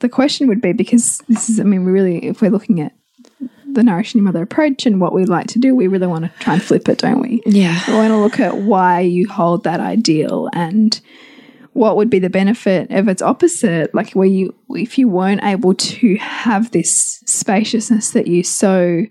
the 0.00 0.08
question 0.08 0.48
would 0.48 0.60
be 0.60 0.72
because 0.72 1.22
this 1.28 1.48
is, 1.48 1.60
I 1.60 1.64
mean, 1.64 1.84
we 1.84 1.92
really, 1.92 2.24
if 2.26 2.42
we're 2.42 2.50
looking 2.50 2.80
at 2.80 2.92
the 3.66 3.82
Nourishing 3.82 4.18
Your 4.18 4.26
Mother 4.26 4.42
approach 4.42 4.84
and 4.84 5.00
what 5.00 5.14
we 5.14 5.24
like 5.24 5.46
to 5.48 5.58
do, 5.58 5.74
we 5.74 5.86
really 5.86 6.06
want 6.06 6.24
to 6.24 6.30
try 6.40 6.54
and 6.54 6.62
flip 6.62 6.88
it, 6.88 6.98
don't 6.98 7.20
we? 7.20 7.42
Yeah. 7.46 7.80
We 7.88 7.94
want 7.94 8.10
to 8.10 8.18
look 8.18 8.38
at 8.38 8.58
why 8.58 9.00
you 9.00 9.28
hold 9.28 9.64
that 9.64 9.80
ideal 9.80 10.50
and 10.52 11.00
what 11.72 11.96
would 11.96 12.10
be 12.10 12.18
the 12.18 12.30
benefit 12.30 12.90
of 12.90 13.08
its 13.08 13.22
opposite, 13.22 13.94
like 13.94 14.12
where 14.12 14.26
you, 14.28 14.54
if 14.70 14.98
you 14.98 15.08
weren't 15.08 15.42
able 15.42 15.74
to 15.74 16.16
have 16.16 16.70
this 16.70 17.22
spaciousness 17.26 18.10
that 18.10 18.26
you 18.26 18.42
so 18.42 19.06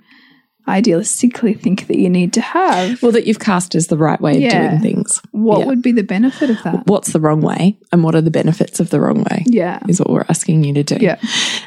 idealistically 0.67 1.59
think 1.59 1.87
that 1.87 1.97
you 1.97 2.09
need 2.09 2.33
to 2.33 2.41
have, 2.41 3.01
Well, 3.01 3.11
that 3.13 3.25
you've 3.25 3.39
cast 3.39 3.73
as 3.73 3.87
the 3.87 3.97
right 3.97 4.21
way 4.21 4.35
of 4.35 4.41
Yeah. 4.41 4.69
doing 4.69 4.81
things. 4.81 5.21
what 5.31 5.61
Yeah. 5.61 5.65
would 5.65 5.81
be 5.81 5.91
the 5.91 6.03
benefit 6.03 6.51
of 6.51 6.61
that? 6.63 6.85
What's 6.85 7.13
the 7.13 7.19
wrong 7.19 7.41
way 7.41 7.79
and 7.91 8.03
what 8.03 8.13
are 8.15 8.21
the 8.21 8.29
benefits 8.31 8.79
of 8.79 8.91
the 8.91 8.99
wrong 8.99 9.23
way? 9.31 9.43
Yeah. 9.47 9.79
Is 9.89 9.99
what 9.99 10.11
we're 10.11 10.25
asking 10.29 10.63
you 10.63 10.73
to 10.75 10.83
do. 10.83 10.97
Yeah. 11.01 11.17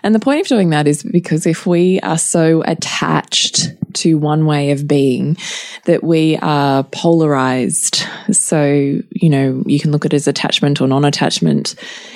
And 0.05 0.15
the 0.15 0.21
point 0.21 0.41
of 0.43 0.47
doing 0.47 0.71
that 0.71 0.87
is 0.87 1.03
because 1.03 1.45
if 1.45 1.67
we 1.67 1.99
are 2.01 2.19
so 2.19 2.63
attached 2.67 3.73
to 3.97 4.19
one 4.19 4.47
way 4.47 4.71
of 4.71 4.87
being 4.87 5.37
that 5.85 6.03
we 6.03 6.37
are 6.39 6.85
polarized. 6.85 8.05
So, 8.33 8.65
you 9.11 9.31
know, 9.31 9.63
you 9.67 9.81
can 9.81 9.93
look 9.93 10.05
at 10.05 10.13
it 10.13 10.17
as 10.17 10.29
attachment 10.29 10.81
or 10.81 10.89
non 10.89 11.05
attachment. 11.05 11.75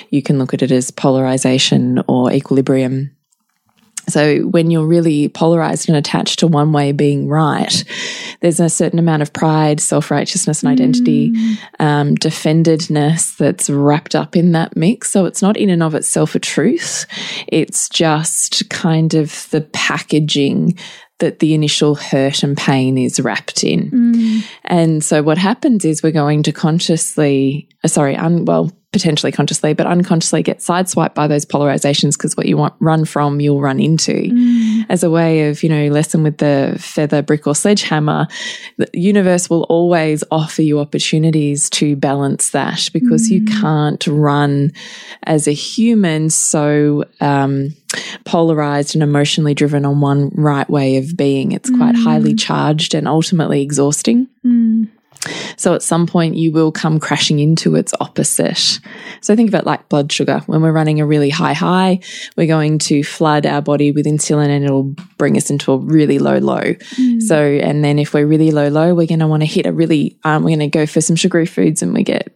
You 0.09 0.21
can 0.21 0.39
look 0.39 0.53
at 0.53 0.61
it 0.61 0.71
as 0.71 0.91
polarization 0.91 2.03
or 2.07 2.31
equilibrium. 2.31 3.11
So 4.09 4.41
when 4.41 4.71
you're 4.71 4.85
really 4.85 5.29
polarized 5.29 5.87
and 5.87 5.97
attached 5.97 6.39
to 6.39 6.47
one 6.47 6.71
way 6.71 6.91
being 6.91 7.27
right, 7.27 7.83
there's 8.41 8.59
a 8.59 8.69
certain 8.69 8.99
amount 8.99 9.21
of 9.21 9.33
pride, 9.33 9.79
self 9.79 10.11
righteousness, 10.11 10.63
and 10.63 10.71
identity, 10.71 11.33
um, 11.79 12.15
defendedness 12.15 13.37
that's 13.37 13.69
wrapped 13.69 14.15
up 14.15 14.35
in 14.35 14.51
that 14.53 14.75
mix. 14.75 15.11
So 15.11 15.25
it's 15.25 15.41
not 15.41 15.57
in 15.57 15.69
and 15.69 15.83
of 15.83 15.95
itself 15.95 16.35
a 16.35 16.39
truth. 16.39 17.05
It's 17.47 17.87
just 17.89 18.69
kind 18.69 19.13
of 19.13 19.47
the 19.51 19.61
packaging 19.61 20.77
that 21.19 21.39
the 21.39 21.53
initial 21.53 21.95
hurt 21.95 22.43
and 22.43 22.57
pain 22.57 22.97
is 22.97 23.19
wrapped 23.19 23.63
in. 23.63 23.89
And 24.65 25.03
so 25.03 25.21
what 25.21 25.37
happens 25.37 25.85
is 25.85 26.01
we're 26.01 26.11
going 26.11 26.43
to 26.43 26.51
consciously, 26.51 27.69
uh, 27.83 27.87
sorry, 27.87 28.15
un, 28.15 28.45
well, 28.45 28.71
potentially 28.91 29.31
consciously, 29.31 29.73
but 29.73 29.85
unconsciously 29.85 30.41
get 30.41 30.59
sideswiped 30.59 31.13
by 31.13 31.27
those 31.27 31.45
polarizations 31.45 32.17
because 32.17 32.35
what 32.35 32.47
you 32.47 32.57
want 32.57 32.73
run 32.79 33.05
from, 33.05 33.39
you'll 33.39 33.61
run 33.61 33.79
into. 33.79 34.29
As 34.89 35.03
a 35.03 35.11
way 35.11 35.47
of, 35.47 35.61
you 35.61 35.69
know, 35.69 35.89
lesson 35.89 36.23
with 36.23 36.39
the 36.39 36.75
feather, 36.79 37.21
brick, 37.21 37.45
or 37.45 37.53
sledgehammer, 37.53 38.27
the 38.77 38.89
universe 38.93 39.49
will 39.49 39.63
always 39.63 40.23
offer 40.31 40.63
you 40.63 40.79
opportunities 40.79 41.69
to 41.71 41.95
balance 41.95 42.49
that 42.51 42.89
because 42.91 43.29
you 43.29 43.45
can't 43.45 44.07
run 44.07 44.71
as 45.23 45.47
a 45.47 45.53
human 45.53 46.29
so 46.31 47.03
um, 47.21 47.75
polarized 48.25 48.95
and 48.95 49.03
emotionally 49.03 49.53
driven 49.53 49.85
on 49.85 50.01
one 50.01 50.29
right 50.35 50.69
way 50.69 50.97
of 50.97 51.15
being. 51.15 51.51
It's 51.51 51.69
quite 51.69 51.95
mm. 51.95 52.03
highly 52.03 52.35
charged 52.35 52.93
and 52.93 53.07
ultimately 53.07 53.61
exhausting. 53.61 54.27
Mm. 54.45 54.89
So 55.57 55.73
at 55.73 55.83
some 55.83 56.07
point 56.07 56.35
you 56.35 56.51
will 56.51 56.71
come 56.71 56.99
crashing 56.99 57.39
into 57.39 57.75
its 57.75 57.93
opposite. 57.99 58.79
So 59.21 59.35
think 59.35 59.49
of 59.49 59.55
it 59.55 59.65
like 59.65 59.89
blood 59.89 60.11
sugar. 60.11 60.41
When 60.45 60.61
we're 60.61 60.71
running 60.71 61.01
a 61.01 61.05
really 61.05 61.29
high 61.29 61.53
high, 61.53 61.99
we're 62.37 62.47
going 62.47 62.79
to 62.79 63.03
flood 63.03 63.45
our 63.45 63.61
body 63.61 63.91
with 63.91 64.05
insulin 64.05 64.47
and 64.47 64.63
it'll 64.63 64.95
bring 65.17 65.35
us 65.35 65.49
into 65.49 65.73
a 65.73 65.77
really 65.77 66.19
low 66.19 66.37
low. 66.37 66.61
Mm. 66.61 67.21
So 67.21 67.37
and 67.37 67.83
then 67.83 67.99
if 67.99 68.13
we're 68.13 68.25
really 68.25 68.51
low 68.51 68.69
low, 68.69 68.95
we're 68.95 69.07
going 69.07 69.19
to 69.19 69.27
want 69.27 69.41
to 69.41 69.47
hit 69.47 69.65
a 69.65 69.73
really 69.73 70.17
um, 70.23 70.43
we're 70.43 70.55
going 70.55 70.59
to 70.59 70.67
go 70.67 70.85
for 70.85 71.01
some 71.01 71.15
sugary 71.15 71.45
foods 71.45 71.81
and 71.81 71.93
we 71.93 72.03
get 72.03 72.33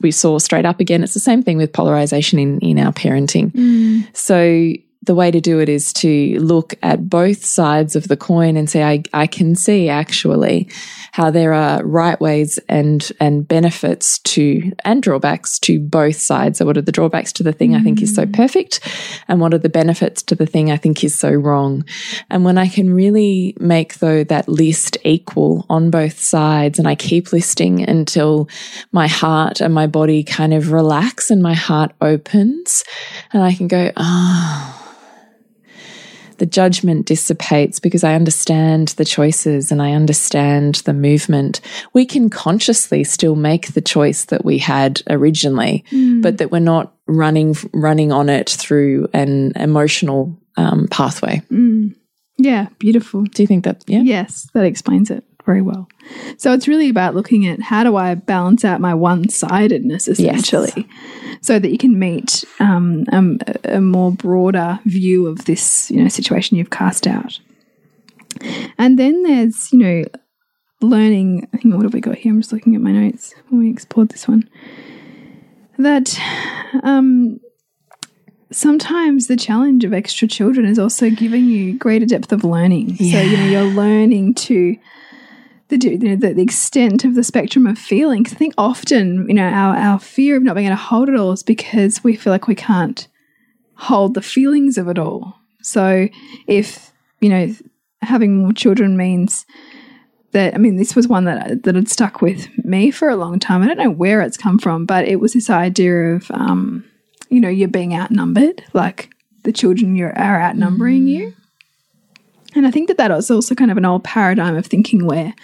we 0.00 0.10
saw 0.10 0.38
straight 0.38 0.66
up 0.66 0.80
again. 0.80 1.02
It's 1.02 1.14
the 1.14 1.20
same 1.20 1.42
thing 1.42 1.56
with 1.56 1.72
polarization 1.72 2.38
in 2.38 2.58
in 2.60 2.78
our 2.78 2.92
parenting. 2.92 4.06
So 4.14 4.72
the 5.08 5.14
way 5.14 5.30
to 5.30 5.40
do 5.40 5.58
it 5.58 5.68
is 5.70 5.92
to 5.94 6.38
look 6.38 6.74
at 6.82 7.08
both 7.08 7.42
sides 7.44 7.96
of 7.96 8.08
the 8.08 8.16
coin 8.16 8.56
and 8.58 8.68
say, 8.68 8.84
I, 8.84 9.02
I 9.14 9.26
can 9.26 9.56
see 9.56 9.88
actually 9.88 10.70
how 11.12 11.30
there 11.30 11.54
are 11.54 11.82
right 11.82 12.20
ways 12.20 12.58
and, 12.68 13.10
and 13.18 13.48
benefits 13.48 14.18
to, 14.20 14.70
and 14.84 15.02
drawbacks 15.02 15.58
to 15.60 15.80
both 15.80 16.16
sides. 16.16 16.58
So 16.58 16.66
what 16.66 16.76
are 16.76 16.82
the 16.82 16.92
drawbacks 16.92 17.32
to 17.34 17.42
the 17.42 17.52
thing 17.52 17.74
I 17.74 17.82
think 17.82 18.02
is 18.02 18.14
so 18.14 18.26
mm. 18.26 18.34
perfect? 18.34 18.86
And 19.28 19.40
what 19.40 19.54
are 19.54 19.58
the 19.58 19.70
benefits 19.70 20.22
to 20.24 20.34
the 20.34 20.46
thing 20.46 20.70
I 20.70 20.76
think 20.76 21.02
is 21.02 21.18
so 21.18 21.32
wrong? 21.32 21.86
And 22.28 22.44
when 22.44 22.58
I 22.58 22.68
can 22.68 22.92
really 22.92 23.56
make 23.58 24.00
though 24.00 24.24
that 24.24 24.46
list 24.46 24.98
equal 25.04 25.64
on 25.70 25.90
both 25.90 26.20
sides 26.20 26.78
and 26.78 26.86
I 26.86 26.94
keep 26.94 27.32
listing 27.32 27.88
until 27.88 28.46
my 28.92 29.08
heart 29.08 29.62
and 29.62 29.72
my 29.72 29.86
body 29.86 30.22
kind 30.22 30.52
of 30.52 30.70
relax 30.70 31.30
and 31.30 31.42
my 31.42 31.54
heart 31.54 31.92
opens 32.02 32.84
and 33.32 33.42
I 33.42 33.54
can 33.54 33.68
go, 33.68 33.90
oh, 33.96 34.77
the 36.38 36.46
judgment 36.46 37.06
dissipates 37.06 37.80
because 37.80 38.04
I 38.04 38.14
understand 38.14 38.88
the 38.88 39.04
choices 39.04 39.70
and 39.70 39.82
I 39.82 39.92
understand 39.92 40.76
the 40.86 40.94
movement. 40.94 41.60
We 41.92 42.06
can 42.06 42.30
consciously 42.30 43.04
still 43.04 43.36
make 43.36 43.74
the 43.74 43.80
choice 43.80 44.26
that 44.26 44.44
we 44.44 44.58
had 44.58 45.02
originally, 45.08 45.84
but 46.22 46.38
that 46.38 46.50
we're 46.50 46.60
not 46.60 46.94
running 47.06 47.54
running 47.72 48.12
on 48.12 48.28
it 48.28 48.50
through 48.50 49.08
an 49.12 49.52
emotional 49.56 50.38
um, 50.56 50.88
pathway. 50.88 51.42
Yeah, 52.36 52.68
beautiful. 52.78 53.24
Do 53.24 53.42
you 53.42 53.46
think 53.46 53.64
that? 53.64 53.82
Yeah. 53.86 54.02
Yes, 54.02 54.48
that 54.54 54.64
explains 54.64 55.10
it 55.10 55.24
very 55.48 55.62
well. 55.62 55.88
So 56.36 56.52
it's 56.52 56.68
really 56.68 56.90
about 56.90 57.14
looking 57.14 57.46
at 57.46 57.58
how 57.62 57.82
do 57.82 57.96
I 57.96 58.14
balance 58.14 58.66
out 58.66 58.82
my 58.82 58.92
one 58.92 59.30
sidedness 59.30 60.06
essentially, 60.06 60.86
so 61.40 61.58
that 61.58 61.70
you 61.70 61.78
can 61.78 61.98
meet 61.98 62.44
um, 62.60 63.06
a 63.10 63.76
a 63.76 63.80
more 63.80 64.12
broader 64.12 64.78
view 64.84 65.26
of 65.26 65.46
this 65.46 65.90
you 65.90 66.02
know 66.02 66.08
situation 66.08 66.58
you've 66.58 66.68
cast 66.68 67.06
out. 67.06 67.40
And 68.76 68.98
then 68.98 69.22
there's 69.22 69.72
you 69.72 69.78
know 69.78 70.04
learning. 70.82 71.48
I 71.54 71.60
on, 71.64 71.76
what 71.76 71.84
have 71.84 71.94
we 71.94 72.02
got 72.02 72.16
here? 72.16 72.30
I'm 72.30 72.42
just 72.42 72.52
looking 72.52 72.74
at 72.74 72.82
my 72.82 72.92
notes 72.92 73.34
when 73.48 73.62
we 73.62 73.70
explored 73.70 74.10
this 74.10 74.28
one. 74.28 74.50
That 75.78 76.14
um, 76.82 77.40
sometimes 78.52 79.28
the 79.28 79.36
challenge 79.36 79.82
of 79.84 79.94
extra 79.94 80.28
children 80.28 80.66
is 80.66 80.78
also 80.78 81.08
giving 81.08 81.46
you 81.46 81.78
greater 81.78 82.04
depth 82.04 82.32
of 82.32 82.44
learning. 82.44 82.96
So 82.96 83.18
you 83.18 83.36
know 83.38 83.46
you're 83.46 83.74
learning 83.74 84.34
to 84.34 84.76
the 85.68 85.78
you 85.78 85.98
know, 85.98 86.16
the, 86.16 86.34
the 86.34 86.42
extent 86.42 87.04
of 87.04 87.14
the 87.14 87.24
spectrum 87.24 87.66
of 87.66 87.78
feeling. 87.78 88.26
I 88.26 88.34
think 88.34 88.54
often 88.58 89.26
you 89.28 89.34
know 89.34 89.48
our 89.48 89.76
our 89.76 89.98
fear 89.98 90.36
of 90.36 90.42
not 90.42 90.54
being 90.54 90.66
able 90.66 90.76
to 90.76 90.82
hold 90.82 91.08
it 91.08 91.16
all 91.16 91.32
is 91.32 91.42
because 91.42 92.02
we 92.02 92.16
feel 92.16 92.32
like 92.32 92.46
we 92.46 92.54
can't 92.54 93.06
hold 93.74 94.14
the 94.14 94.22
feelings 94.22 94.78
of 94.78 94.88
it 94.88 94.98
all. 94.98 95.38
So 95.62 96.08
if 96.46 96.92
you 97.20 97.28
know 97.28 97.54
having 98.02 98.38
more 98.38 98.52
children 98.52 98.96
means 98.96 99.44
that 100.32 100.54
I 100.54 100.58
mean, 100.58 100.76
this 100.76 100.94
was 100.94 101.08
one 101.08 101.24
that 101.24 101.62
that 101.64 101.74
had 101.74 101.88
stuck 101.88 102.20
with 102.20 102.48
me 102.64 102.90
for 102.90 103.08
a 103.08 103.16
long 103.16 103.38
time. 103.38 103.62
I 103.62 103.66
don't 103.66 103.78
know 103.78 103.90
where 103.90 104.20
it's 104.20 104.36
come 104.36 104.58
from, 104.58 104.86
but 104.86 105.06
it 105.08 105.16
was 105.16 105.32
this 105.32 105.50
idea 105.50 106.14
of, 106.14 106.30
um, 106.30 106.84
you 107.28 107.40
know, 107.40 107.48
you're 107.48 107.68
being 107.68 107.94
outnumbered, 107.94 108.62
like 108.72 109.10
the 109.44 109.52
children 109.52 109.96
you 109.96 110.06
are 110.06 110.40
outnumbering 110.40 111.06
mm. 111.06 111.08
you. 111.08 111.34
And 112.54 112.66
I 112.66 112.70
think 112.70 112.88
that 112.88 112.96
that 112.96 113.10
is 113.10 113.30
also 113.30 113.54
kind 113.54 113.70
of 113.70 113.76
an 113.76 113.84
old 113.84 114.04
paradigm 114.04 114.56
of 114.56 114.66
thinking 114.66 115.06
where, 115.06 115.34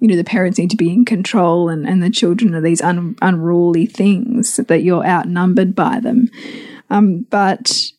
you 0.00 0.08
know, 0.08 0.16
the 0.16 0.24
parents 0.24 0.58
need 0.58 0.70
to 0.70 0.76
be 0.76 0.92
in 0.92 1.04
control 1.04 1.68
and, 1.68 1.88
and 1.88 2.02
the 2.02 2.10
children 2.10 2.54
are 2.54 2.60
these 2.60 2.82
un, 2.82 3.16
unruly 3.22 3.86
things 3.86 4.56
that 4.56 4.82
you're 4.82 5.06
outnumbered 5.06 5.74
by 5.74 6.00
them. 6.00 6.28
Um, 6.90 7.26
but 7.30 7.90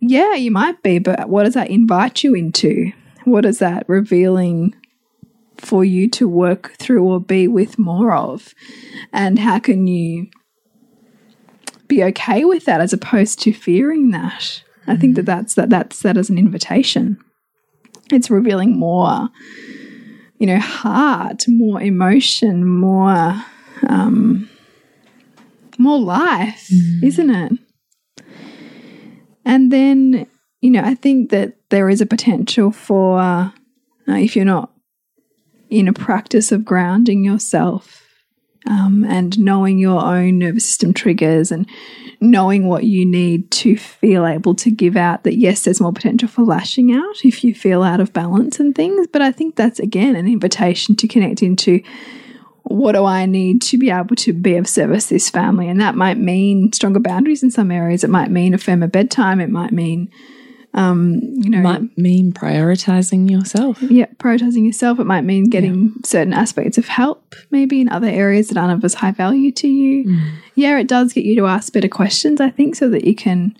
yeah, 0.00 0.34
you 0.34 0.50
might 0.50 0.82
be, 0.82 0.98
but 0.98 1.28
what 1.28 1.44
does 1.44 1.54
that 1.54 1.70
invite 1.70 2.24
you 2.24 2.34
into? 2.34 2.92
What 3.24 3.44
is 3.44 3.58
that 3.58 3.88
revealing 3.88 4.74
for 5.58 5.84
you 5.84 6.08
to 6.10 6.28
work 6.28 6.76
through 6.78 7.02
or 7.04 7.20
be 7.20 7.48
with 7.48 7.78
more 7.78 8.14
of? 8.14 8.54
And 9.12 9.38
how 9.38 9.58
can 9.58 9.86
you 9.86 10.28
be 11.88 12.02
okay 12.04 12.44
with 12.44 12.64
that 12.64 12.80
as 12.80 12.92
opposed 12.92 13.40
to 13.40 13.52
fearing 13.52 14.10
that? 14.12 14.62
I 14.86 14.96
think 14.96 15.16
that 15.16 15.26
that's 15.26 15.54
that 15.54 15.68
that's 15.70 16.00
that 16.02 16.16
as 16.16 16.30
an 16.30 16.38
invitation. 16.38 17.18
It's 18.12 18.30
revealing 18.30 18.78
more, 18.78 19.28
you 20.38 20.46
know, 20.46 20.58
heart, 20.58 21.44
more 21.48 21.80
emotion, 21.80 22.68
more 22.68 23.34
um, 23.88 24.48
more 25.78 25.98
life, 25.98 26.68
mm. 26.72 27.02
isn't 27.02 27.30
it? 27.30 27.52
And 29.44 29.70
then, 29.70 30.26
you 30.60 30.70
know, 30.70 30.82
I 30.82 30.94
think 30.94 31.30
that 31.30 31.56
there 31.70 31.88
is 31.88 32.00
a 32.00 32.06
potential 32.06 32.72
for 32.72 33.18
uh, 33.20 33.50
if 34.08 34.36
you're 34.36 34.44
not 34.44 34.72
in 35.68 35.88
a 35.88 35.92
practice 35.92 36.52
of 36.52 36.64
grounding 36.64 37.24
yourself 37.24 38.06
um, 38.66 39.04
and 39.04 39.38
knowing 39.38 39.78
your 39.78 40.00
own 40.00 40.38
nervous 40.38 40.66
system 40.66 40.92
triggers 40.92 41.50
and 41.50 41.68
knowing 42.20 42.66
what 42.66 42.84
you 42.84 43.04
need 43.04 43.50
to 43.50 43.76
feel 43.76 44.26
able 44.26 44.54
to 44.54 44.70
give 44.70 44.96
out 44.96 45.24
that 45.24 45.36
yes 45.36 45.64
there's 45.64 45.80
more 45.80 45.92
potential 45.92 46.28
for 46.28 46.42
lashing 46.42 46.92
out 46.92 47.24
if 47.24 47.44
you 47.44 47.54
feel 47.54 47.82
out 47.82 48.00
of 48.00 48.12
balance 48.12 48.58
and 48.58 48.74
things. 48.74 49.06
But 49.06 49.22
i 49.22 49.32
think 49.32 49.56
that's 49.56 49.80
again 49.80 50.16
an 50.16 50.26
invitation 50.26 50.96
to 50.96 51.08
connect 51.08 51.42
into 51.42 51.82
what 52.62 52.92
do 52.92 53.04
i 53.04 53.26
need 53.26 53.62
to 53.62 53.78
be 53.78 53.90
able 53.90 54.16
to 54.16 54.32
be 54.32 54.56
of 54.56 54.68
service 54.68 55.06
this 55.06 55.30
family? 55.30 55.68
And 55.68 55.80
that 55.80 55.94
might 55.94 56.18
mean 56.18 56.72
stronger 56.72 57.00
boundaries 57.00 57.42
in 57.42 57.50
some 57.50 57.70
areas. 57.70 58.02
It 58.02 58.10
might 58.10 58.30
mean 58.30 58.54
a 58.54 58.58
firmer 58.58 58.88
bedtime. 58.88 59.40
It 59.40 59.50
might 59.50 59.72
mean 59.72 60.10
um, 60.76 61.20
you 61.22 61.48
know, 61.48 61.62
might 61.62 61.96
mean 61.96 62.32
prioritizing 62.32 63.30
yourself. 63.30 63.80
Yeah, 63.80 64.06
prioritizing 64.18 64.66
yourself. 64.66 65.00
It 65.00 65.04
might 65.04 65.22
mean 65.22 65.48
getting 65.48 65.84
yeah. 65.84 65.90
certain 66.04 66.34
aspects 66.34 66.76
of 66.76 66.86
help, 66.86 67.34
maybe 67.50 67.80
in 67.80 67.88
other 67.88 68.08
areas 68.08 68.48
that 68.48 68.58
aren't 68.58 68.72
of 68.72 68.84
as 68.84 68.92
high 68.94 69.10
value 69.10 69.50
to 69.52 69.68
you. 69.68 70.04
Mm. 70.04 70.30
Yeah, 70.54 70.78
it 70.78 70.86
does 70.86 71.14
get 71.14 71.24
you 71.24 71.34
to 71.36 71.46
ask 71.46 71.72
better 71.72 71.88
questions, 71.88 72.42
I 72.42 72.50
think, 72.50 72.76
so 72.76 72.90
that 72.90 73.04
you 73.04 73.14
can 73.14 73.56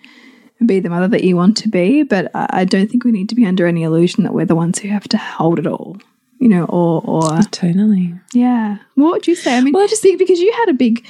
be 0.65 0.79
the 0.79 0.91
mother 0.91 1.09
that 1.09 1.25
you 1.25 1.37
want 1.37 1.57
to 1.59 1.71
be. 1.71 2.03
But 2.03 2.31
I 2.35 2.67
don't 2.67 2.91
think 2.91 3.05
we 3.05 3.13
need 3.13 3.31
to 3.31 3.35
be 3.35 3.47
under 3.47 3.67
any 3.67 3.83
illusion 3.83 4.25
that 4.25 4.35
we're 4.35 4.45
the 4.45 4.55
ones 4.55 4.79
who 4.79 4.89
have 4.89 5.09
to 5.09 5.19
hold 5.19 5.59
it 5.59 5.67
all. 5.67 5.97
You 6.39 6.51
know, 6.51 6.65
or 6.65 7.01
or 7.03 7.41
totally, 7.51 8.13
yeah. 8.35 8.77
What 8.95 9.13
would 9.13 9.27
you 9.27 9.35
say? 9.35 9.57
I 9.57 9.63
mean, 9.63 9.73
well, 9.73 9.85
I 9.85 9.87
just 9.87 10.03
think 10.03 10.19
because 10.19 10.39
you 10.39 10.53
had 10.53 10.69
a 10.69 10.75
big 10.75 11.07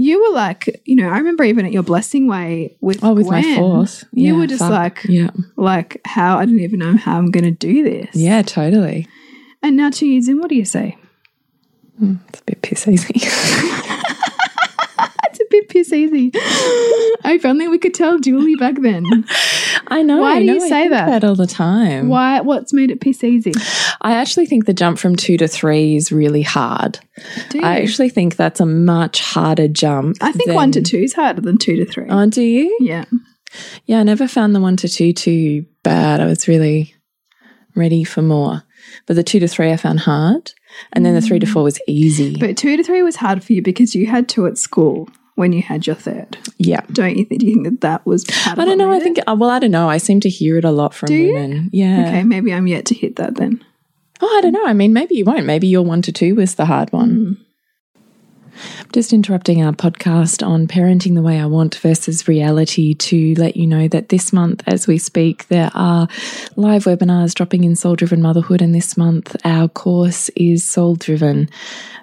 you 0.00 0.22
were 0.22 0.34
like, 0.34 0.80
you 0.86 0.96
know, 0.96 1.10
I 1.10 1.18
remember 1.18 1.44
even 1.44 1.66
at 1.66 1.72
your 1.72 1.82
blessing 1.82 2.26
way 2.26 2.74
with 2.80 3.04
oh, 3.04 3.12
with 3.12 3.26
Gwen, 3.26 3.42
my 3.42 3.56
fourth, 3.56 4.04
you 4.12 4.34
were 4.34 4.46
just 4.46 4.62
like, 4.62 5.04
yeah, 5.04 5.28
like 5.56 6.00
how 6.06 6.38
I 6.38 6.46
don't 6.46 6.58
even 6.58 6.78
know 6.78 6.96
how 6.96 7.18
I'm 7.18 7.30
going 7.30 7.44
to 7.44 7.50
do 7.50 7.84
this. 7.84 8.16
Yeah, 8.16 8.40
totally. 8.40 9.06
And 9.62 9.76
now 9.76 9.90
two 9.90 10.06
years 10.06 10.26
in, 10.26 10.38
what 10.40 10.48
do 10.48 10.54
you 10.54 10.64
say? 10.64 10.96
Mm, 12.00 12.18
it's 12.30 12.40
a 12.40 12.44
bit 12.44 12.62
piss 12.62 12.88
easy. 12.88 13.12
it's 15.80 15.92
a 15.92 15.96
bit 15.96 16.10
piss 16.10 16.14
easy. 16.14 16.30
if 16.34 17.44
only 17.44 17.68
we 17.68 17.78
could 17.78 17.94
tell 17.94 18.18
Julie 18.18 18.56
back 18.56 18.80
then. 18.80 19.04
I 19.88 20.02
know. 20.02 20.20
Why 20.20 20.38
do 20.38 20.44
you 20.44 20.60
say 20.60 20.88
that? 20.88 21.06
that? 21.06 21.24
all 21.24 21.34
the 21.34 21.46
time? 21.46 22.08
Why? 22.08 22.40
What's 22.40 22.72
made 22.72 22.90
it 22.90 23.00
piss 23.00 23.24
easy? 23.24 23.52
I 24.00 24.14
actually 24.14 24.46
think 24.46 24.66
the 24.66 24.74
jump 24.74 24.98
from 24.98 25.16
two 25.16 25.36
to 25.38 25.48
three 25.48 25.96
is 25.96 26.12
really 26.12 26.42
hard. 26.42 26.98
I 27.62 27.80
actually 27.80 28.08
think 28.08 28.36
that's 28.36 28.60
a 28.60 28.66
much 28.66 29.20
harder 29.20 29.68
jump. 29.68 30.16
I 30.20 30.32
think 30.32 30.46
than, 30.46 30.56
one 30.56 30.72
to 30.72 30.82
two 30.82 30.98
is 30.98 31.14
harder 31.14 31.40
than 31.40 31.58
two 31.58 31.76
to 31.76 31.84
three. 31.84 32.06
Oh, 32.08 32.26
do 32.26 32.42
you? 32.42 32.76
Yeah. 32.80 33.04
Yeah, 33.86 34.00
I 34.00 34.02
never 34.04 34.28
found 34.28 34.54
the 34.54 34.60
one 34.60 34.76
to 34.76 34.88
two 34.88 35.12
too 35.12 35.66
bad. 35.82 36.20
I 36.20 36.26
was 36.26 36.46
really 36.46 36.94
ready 37.74 38.04
for 38.04 38.22
more. 38.22 38.62
But 39.06 39.16
the 39.16 39.22
two 39.22 39.40
to 39.40 39.48
three 39.48 39.72
I 39.72 39.76
found 39.76 40.00
hard. 40.00 40.52
And 40.92 41.04
then 41.04 41.14
the 41.14 41.20
three 41.20 41.38
to 41.38 41.46
mm. 41.46 41.52
four 41.52 41.64
was 41.64 41.80
easy. 41.86 42.36
But 42.36 42.56
two 42.56 42.76
to 42.76 42.84
three 42.84 43.02
was 43.02 43.16
hard 43.16 43.42
for 43.42 43.52
you 43.52 43.62
because 43.62 43.94
you 43.94 44.06
had 44.06 44.28
two 44.28 44.46
at 44.46 44.58
school 44.58 45.08
when 45.40 45.54
you 45.54 45.62
had 45.62 45.86
your 45.86 45.96
third. 45.96 46.36
Yeah. 46.58 46.82
Don't 46.92 47.16
you 47.16 47.24
think, 47.24 47.40
do 47.40 47.46
you 47.46 47.54
think 47.54 47.64
that 47.64 47.80
that 47.80 48.06
was 48.06 48.26
I 48.46 48.54
don't 48.54 48.76
know. 48.76 48.92
I 48.92 49.00
think, 49.00 49.18
uh, 49.26 49.34
well, 49.36 49.48
I 49.48 49.58
don't 49.58 49.70
know. 49.70 49.88
I 49.88 49.96
seem 49.96 50.20
to 50.20 50.28
hear 50.28 50.58
it 50.58 50.64
a 50.64 50.70
lot 50.70 50.92
from 50.92 51.06
do 51.06 51.32
women. 51.32 51.70
You? 51.72 51.84
Yeah. 51.84 52.08
Okay. 52.08 52.22
Maybe 52.24 52.52
I'm 52.52 52.66
yet 52.66 52.84
to 52.86 52.94
hit 52.94 53.16
that 53.16 53.36
then. 53.36 53.64
Oh, 54.20 54.36
I 54.36 54.42
don't 54.42 54.52
know. 54.52 54.66
I 54.66 54.74
mean, 54.74 54.92
maybe 54.92 55.14
you 55.14 55.24
won't. 55.24 55.46
Maybe 55.46 55.66
your 55.66 55.82
one 55.82 56.02
to 56.02 56.12
two 56.12 56.34
was 56.34 56.56
the 56.56 56.66
hard 56.66 56.92
one. 56.92 57.10
Mm. 57.10 57.36
Just 58.92 59.14
interrupting 59.14 59.64
our 59.64 59.72
podcast 59.72 60.46
on 60.46 60.66
parenting 60.66 61.14
the 61.14 61.22
way 61.22 61.40
I 61.40 61.46
want 61.46 61.76
versus 61.76 62.28
reality 62.28 62.92
to 62.92 63.34
let 63.36 63.56
you 63.56 63.66
know 63.66 63.88
that 63.88 64.10
this 64.10 64.34
month, 64.34 64.62
as 64.66 64.86
we 64.86 64.98
speak, 64.98 65.48
there 65.48 65.70
are 65.72 66.06
live 66.56 66.84
webinars 66.84 67.32
dropping 67.32 67.64
in 67.64 67.76
Soul 67.76 67.96
Driven 67.96 68.20
Motherhood. 68.20 68.60
And 68.60 68.74
this 68.74 68.98
month, 68.98 69.34
our 69.44 69.68
course 69.68 70.28
is 70.36 70.64
Soul 70.64 70.96
Driven 70.96 71.48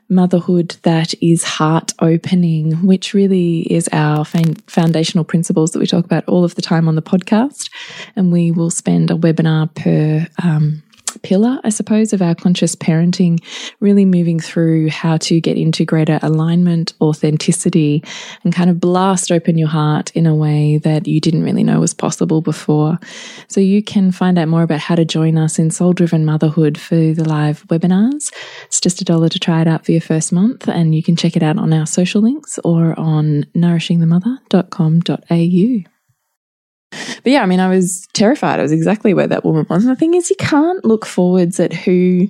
Motherhood 0.09 0.77
that 0.83 1.13
is 1.21 1.43
heart 1.43 1.93
opening, 1.99 2.85
which 2.85 3.13
really 3.13 3.61
is 3.61 3.89
our 3.91 4.23
foundational 4.23 5.23
principles 5.23 5.71
that 5.71 5.79
we 5.79 5.87
talk 5.87 6.05
about 6.05 6.25
all 6.27 6.43
of 6.43 6.55
the 6.55 6.61
time 6.61 6.87
on 6.87 6.95
the 6.95 7.01
podcast. 7.01 7.69
And 8.15 8.31
we 8.31 8.51
will 8.51 8.69
spend 8.69 9.11
a 9.11 9.15
webinar 9.15 9.73
per 9.75 10.27
um, 10.41 10.83
pillar, 11.17 11.59
I 11.63 11.69
suppose, 11.69 12.13
of 12.13 12.21
our 12.21 12.35
conscious 12.35 12.75
parenting, 12.75 13.43
really 13.79 14.05
moving 14.05 14.39
through 14.39 14.89
how 14.89 15.17
to 15.17 15.41
get 15.41 15.57
into 15.57 15.85
greater 15.85 16.19
alignment, 16.21 16.93
authenticity, 17.01 18.03
and 18.43 18.53
kind 18.53 18.69
of 18.69 18.79
blast 18.79 19.31
open 19.31 19.57
your 19.57 19.67
heart 19.67 20.11
in 20.11 20.25
a 20.25 20.35
way 20.35 20.77
that 20.79 21.07
you 21.07 21.19
didn't 21.19 21.43
really 21.43 21.63
know 21.63 21.79
was 21.79 21.93
possible 21.93 22.41
before. 22.41 22.99
So 23.47 23.61
you 23.61 23.83
can 23.83 24.11
find 24.11 24.37
out 24.37 24.47
more 24.47 24.63
about 24.63 24.79
how 24.79 24.95
to 24.95 25.05
join 25.05 25.37
us 25.37 25.59
in 25.59 25.71
Soul 25.71 25.93
Driven 25.93 26.25
Motherhood 26.25 26.77
for 26.77 26.95
the 26.95 27.27
live 27.27 27.63
webinars. 27.67 28.31
It's 28.65 28.81
just 28.81 29.01
a 29.01 29.05
dollar 29.05 29.29
to 29.29 29.39
try 29.39 29.61
it 29.61 29.67
out 29.67 29.85
for 29.85 29.91
your 29.91 30.01
first 30.01 30.31
month, 30.31 30.67
and 30.67 30.95
you 30.95 31.03
can 31.03 31.15
check 31.15 31.35
it 31.35 31.43
out 31.43 31.57
on 31.57 31.73
our 31.73 31.85
social 31.85 32.21
links 32.21 32.59
or 32.63 32.99
on 32.99 33.45
nourishingthemother.com.au. 33.55 35.96
But 36.91 37.31
yeah, 37.31 37.43
I 37.43 37.45
mean, 37.45 37.59
I 37.59 37.67
was 37.67 38.07
terrified. 38.13 38.59
I 38.59 38.63
was 38.63 38.71
exactly 38.71 39.13
where 39.13 39.27
that 39.27 39.43
woman 39.43 39.65
was. 39.69 39.83
And 39.83 39.91
the 39.91 39.99
thing 39.99 40.13
is, 40.13 40.29
you 40.29 40.35
can't 40.37 40.83
look 40.85 41.05
forwards 41.05 41.59
at 41.59 41.73
who 41.73 42.27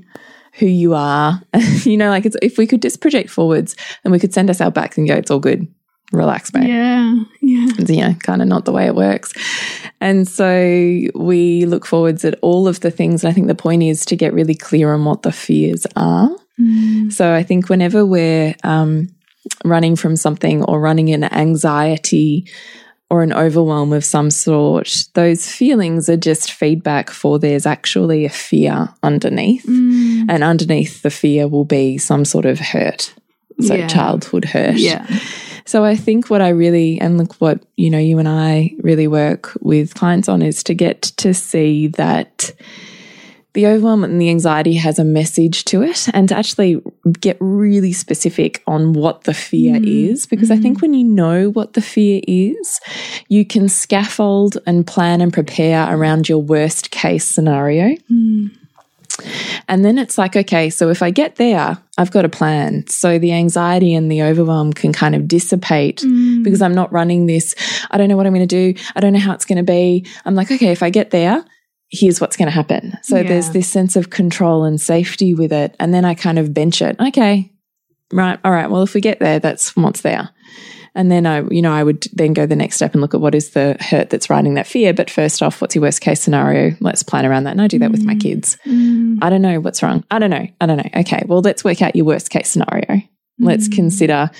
who 0.53 0.65
you 0.65 0.93
are. 0.95 1.41
you 1.83 1.97
know, 1.97 2.09
like 2.09 2.25
it's 2.25 2.37
if 2.41 2.57
we 2.57 2.67
could 2.67 2.81
just 2.81 3.01
project 3.01 3.29
forwards 3.29 3.75
and 4.03 4.11
we 4.11 4.19
could 4.19 4.33
send 4.33 4.49
ourselves 4.49 4.73
back 4.73 4.97
and 4.97 5.07
go, 5.07 5.15
it's 5.15 5.31
all 5.31 5.39
good. 5.39 5.67
Relax, 6.13 6.53
mate. 6.53 6.69
Yeah. 6.69 7.15
Yeah. 7.41 7.67
It's, 7.77 7.91
you 7.91 8.01
know, 8.01 8.13
kind 8.23 8.41
of 8.41 8.47
not 8.47 8.63
the 8.63 8.71
way 8.71 8.85
it 8.85 8.95
works. 8.95 9.33
And 9.99 10.25
so 10.25 10.47
we 11.15 11.65
look 11.65 11.85
forwards 11.85 12.23
at 12.23 12.39
all 12.41 12.65
of 12.65 12.79
the 12.79 12.91
things. 12.91 13.23
And 13.23 13.29
I 13.29 13.33
think 13.33 13.47
the 13.47 13.55
point 13.55 13.83
is 13.83 14.05
to 14.05 14.15
get 14.15 14.33
really 14.33 14.55
clear 14.55 14.93
on 14.93 15.03
what 15.03 15.23
the 15.23 15.33
fears 15.33 15.85
are. 15.97 16.29
Mm. 16.59 17.11
So 17.11 17.33
I 17.33 17.43
think 17.43 17.67
whenever 17.67 18.05
we're 18.05 18.55
um, 18.63 19.09
running 19.65 19.97
from 19.97 20.15
something 20.15 20.63
or 20.63 20.79
running 20.79 21.09
in 21.09 21.25
anxiety 21.25 22.47
or 23.09 23.23
an 23.23 23.31
overwhelm 23.31 23.93
of 23.93 24.03
some 24.03 24.29
sort, 24.29 25.05
those 25.13 25.49
feelings 25.49 26.09
are 26.09 26.17
just 26.17 26.51
feedback 26.51 27.09
for 27.09 27.39
there's 27.39 27.65
actually 27.65 28.25
a 28.25 28.29
fear 28.29 28.89
underneath. 29.01 29.65
Mm. 29.65 30.25
And 30.29 30.43
underneath 30.43 31.01
the 31.03 31.09
fear 31.09 31.47
will 31.47 31.65
be 31.65 31.97
some 31.97 32.25
sort 32.25 32.45
of 32.45 32.59
hurt. 32.59 33.13
So 33.61 33.75
yeah. 33.75 33.87
childhood 33.87 34.45
hurt. 34.45 34.75
Yeah. 34.75 35.07
So 35.65 35.83
I 35.83 35.95
think 35.95 36.29
what 36.29 36.41
I 36.41 36.49
really, 36.49 36.99
and 36.99 37.17
look 37.17 37.33
what, 37.35 37.65
you 37.75 37.89
know, 37.89 37.97
you 37.97 38.19
and 38.19 38.27
I 38.27 38.73
really 38.79 39.07
work 39.07 39.51
with 39.61 39.95
clients 39.95 40.29
on 40.29 40.41
is 40.41 40.63
to 40.63 40.73
get 40.73 41.01
to 41.01 41.33
see 41.33 41.87
that 41.87 42.53
the 43.57 43.65
overwhelm 43.65 44.03
and 44.03 44.21
the 44.21 44.29
anxiety 44.29 44.75
has 44.75 44.99
a 44.99 45.03
message 45.03 45.65
to 45.65 45.81
it 45.81 46.07
and 46.13 46.29
to 46.29 46.37
actually 46.37 46.79
get 47.19 47.35
really 47.39 47.91
specific 47.91 48.61
on 48.67 48.93
what 48.93 49.23
the 49.23 49.33
fear 49.33 49.79
mm. 49.79 50.11
is. 50.11 50.27
Because 50.27 50.49
mm. 50.49 50.59
I 50.59 50.59
think 50.59 50.79
when 50.79 50.93
you 50.93 51.03
know 51.03 51.49
what 51.49 51.73
the 51.73 51.81
fear 51.81 52.21
is, 52.27 52.79
you 53.29 53.43
can 53.47 53.67
scaffold 53.67 54.59
and 54.67 54.85
plan 54.85 55.21
and 55.21 55.33
prepare 55.33 55.91
around 55.91 56.29
your 56.29 56.37
worst 56.37 56.91
case 56.91 57.25
scenario. 57.25 57.95
Mm. 58.11 58.55
And 59.67 59.83
then 59.83 59.97
it's 59.97 60.19
like, 60.19 60.35
okay, 60.35 60.69
so 60.69 60.89
if 60.91 61.01
I 61.01 61.09
get 61.09 61.37
there, 61.37 61.79
I've 61.97 62.11
got 62.11 62.25
a 62.25 62.29
plan. 62.29 62.85
So 62.85 63.17
the 63.17 63.33
anxiety 63.33 63.95
and 63.95 64.11
the 64.11 64.21
overwhelm 64.21 64.71
can 64.71 64.93
kind 64.93 65.15
of 65.15 65.27
dissipate 65.27 66.01
mm. 66.01 66.43
because 66.43 66.61
I'm 66.61 66.75
not 66.75 66.93
running 66.93 67.25
this. 67.25 67.55
I 67.89 67.97
don't 67.97 68.07
know 68.07 68.17
what 68.17 68.27
I'm 68.27 68.35
going 68.35 68.47
to 68.47 68.73
do. 68.73 68.79
I 68.95 68.99
don't 68.99 69.13
know 69.13 69.19
how 69.19 69.33
it's 69.33 69.45
going 69.45 69.57
to 69.57 69.63
be. 69.63 70.05
I'm 70.25 70.35
like, 70.35 70.51
okay, 70.51 70.71
if 70.71 70.83
I 70.83 70.91
get 70.91 71.09
there, 71.09 71.43
here's 71.89 72.19
what's 72.19 72.37
going 72.37 72.47
to 72.47 72.51
happen. 72.51 72.97
So 73.01 73.17
Yeah. 73.17 73.23
there's 73.23 73.51
this 73.51 73.67
sense 73.67 73.95
of 73.95 74.09
control 74.09 74.63
and 74.63 74.79
safety 74.79 75.33
with 75.33 75.53
it. 75.53 75.75
And 75.79 75.93
then 75.93 76.05
I 76.05 76.15
kind 76.15 76.37
of 76.39 76.53
bench 76.53 76.81
it. 76.81 76.95
Okay, 76.99 77.51
right. 78.11 78.39
All 78.43 78.51
right. 78.51 78.69
Well, 78.69 78.83
if 78.83 78.93
we 78.93 79.01
get 79.01 79.19
there, 79.19 79.39
that's 79.39 79.75
what's 79.75 80.01
there. 80.01 80.29
And 80.95 81.11
then 81.11 81.27
I, 81.27 81.43
you 81.51 81.61
know, 81.61 81.71
I 81.71 81.83
would 81.83 82.07
then 82.13 82.33
go 82.33 82.47
the 82.47 82.55
next 82.55 82.77
step 82.77 82.93
and 82.93 83.01
look 83.01 83.13
at 83.13 83.21
what 83.21 83.35
is 83.35 83.51
the 83.51 83.77
hurt 83.79 84.09
that's 84.09 84.31
riding 84.31 84.55
that 84.55 84.65
fear. 84.65 84.95
But 84.95 85.11
first 85.11 85.43
off, 85.43 85.61
what's 85.61 85.75
your 85.75 85.83
worst 85.83 86.01
case 86.01 86.19
scenario? 86.19 86.75
Let's 86.79 87.03
plan 87.03 87.23
around 87.23 87.43
that. 87.43 87.51
And 87.51 87.61
I 87.61 87.67
do 87.67 87.77
that 87.79 87.91
with 87.91 88.03
my 88.03 88.15
mm. 88.15 88.21
kids. 88.21 88.57
Mm. 88.65 89.19
I 89.21 89.29
don't 89.29 89.43
know 89.43 89.59
what's 89.59 89.83
wrong. 89.83 90.03
I 90.09 90.17
don't 90.17 90.31
know. 90.31 90.47
I 90.59 90.65
don't 90.65 90.77
know. 90.77 90.89
Okay. 91.01 91.21
Well, 91.27 91.41
let's 91.41 91.63
work 91.63 91.83
out 91.83 91.95
your 91.95 92.05
worst 92.05 92.31
case 92.31 92.49
scenario. 92.49 93.03
Let's 93.37 93.67
mm. 93.67 93.75
consider 93.75 94.31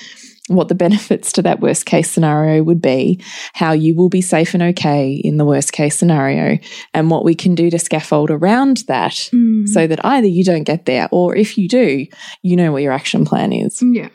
what 0.47 0.69
the 0.69 0.75
benefits 0.75 1.31
to 1.33 1.41
that 1.41 1.59
worst 1.59 1.85
case 1.85 2.09
scenario 2.09 2.63
would 2.63 2.81
be, 2.81 3.19
how 3.53 3.73
you 3.73 3.93
will 3.95 4.09
be 4.09 4.21
safe 4.21 4.53
and 4.53 4.63
okay 4.63 5.13
in 5.13 5.37
the 5.37 5.45
worst 5.45 5.73
case 5.73 5.97
scenario, 5.97 6.57
and 6.93 7.11
what 7.11 7.25
we 7.25 7.35
can 7.35 7.53
do 7.55 7.69
to 7.69 7.77
scaffold 7.79 8.31
around 8.31 8.83
that 8.87 9.29
Mm. 9.33 9.67
so 9.67 9.87
that 9.87 10.03
either 10.05 10.27
you 10.27 10.43
don't 10.43 10.63
get 10.63 10.85
there 10.85 11.09
or 11.11 11.35
if 11.35 11.57
you 11.57 11.67
do, 11.67 12.05
you 12.43 12.55
know 12.55 12.71
what 12.71 12.81
your 12.81 12.93
action 12.93 13.25
plan 13.25 13.51
is. 13.51 13.81
Yeah. 13.81 14.09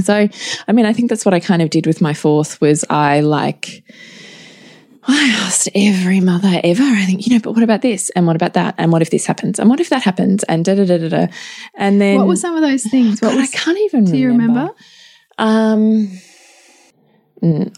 So, 0.00 0.28
I 0.66 0.72
mean, 0.72 0.86
I 0.86 0.92
think 0.92 1.08
that's 1.08 1.24
what 1.24 1.34
I 1.34 1.40
kind 1.40 1.62
of 1.62 1.70
did 1.70 1.86
with 1.86 2.00
my 2.00 2.14
fourth 2.14 2.60
was 2.60 2.84
I 2.90 3.20
like 3.20 3.84
I 5.06 5.28
asked 5.44 5.68
every 5.74 6.20
mother 6.20 6.60
ever, 6.64 6.82
I 6.82 7.04
think, 7.04 7.26
you 7.26 7.34
know, 7.34 7.40
but 7.40 7.52
what 7.52 7.62
about 7.62 7.82
this? 7.82 8.10
And 8.16 8.26
what 8.26 8.36
about 8.36 8.54
that? 8.54 8.74
And 8.78 8.90
what 8.90 9.02
if 9.02 9.10
this 9.10 9.26
happens? 9.26 9.58
And 9.58 9.68
what 9.68 9.78
if 9.78 9.90
that 9.90 10.02
happens? 10.02 10.42
And 10.44 10.64
da 10.64 10.74
da 10.74 10.84
da 10.86 10.96
da 10.98 11.08
da. 11.08 11.26
And 11.74 12.00
then 12.00 12.16
What 12.18 12.26
were 12.26 12.36
some 12.36 12.56
of 12.56 12.62
those 12.62 12.84
things? 12.84 13.20
What 13.20 13.32
God, 13.32 13.40
was, 13.40 13.54
I 13.54 13.56
can't 13.56 13.78
even 13.80 14.04
do 14.06 14.16
you 14.16 14.28
remember? 14.28 14.70
Um, 15.38 16.08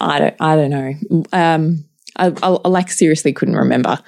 I 0.01 0.19
don't. 0.19 0.37
I 0.41 0.57
don't 0.57 0.71
know. 0.71 0.95
Um, 1.33 1.85
I, 2.17 2.27
I, 2.43 2.49
I 2.65 2.69
like 2.69 2.91
seriously 2.91 3.33
couldn't 3.33 3.57
remember 3.57 3.99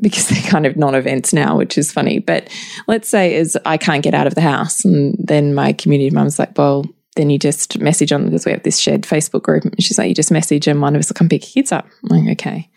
because 0.00 0.28
they're 0.30 0.50
kind 0.50 0.66
of 0.66 0.76
non-events 0.76 1.32
now, 1.32 1.56
which 1.56 1.76
is 1.76 1.92
funny. 1.92 2.18
But 2.18 2.48
let's 2.86 3.08
say 3.08 3.34
is 3.34 3.58
I 3.64 3.76
can't 3.76 4.02
get 4.02 4.14
out 4.14 4.26
of 4.26 4.34
the 4.34 4.40
house, 4.40 4.84
and 4.84 5.16
then 5.18 5.54
my 5.54 5.72
community 5.72 6.10
mum's 6.10 6.38
like, 6.38 6.56
well. 6.56 6.84
Then 7.14 7.28
you 7.28 7.38
just 7.38 7.78
message 7.78 8.10
on 8.10 8.24
because 8.24 8.46
we 8.46 8.52
have 8.52 8.62
this 8.62 8.78
shared 8.78 9.02
Facebook 9.02 9.42
group. 9.42 9.64
And 9.64 9.82
she's 9.82 9.98
like, 9.98 10.08
you 10.08 10.14
just 10.14 10.30
message 10.30 10.66
and 10.66 10.80
one 10.80 10.96
of 10.96 11.00
us 11.00 11.10
will 11.10 11.14
come 11.14 11.28
pick 11.28 11.42
your 11.42 11.62
kids 11.62 11.70
up. 11.70 11.86
I'm 12.02 12.08
like, 12.08 12.38
okay. 12.38 12.70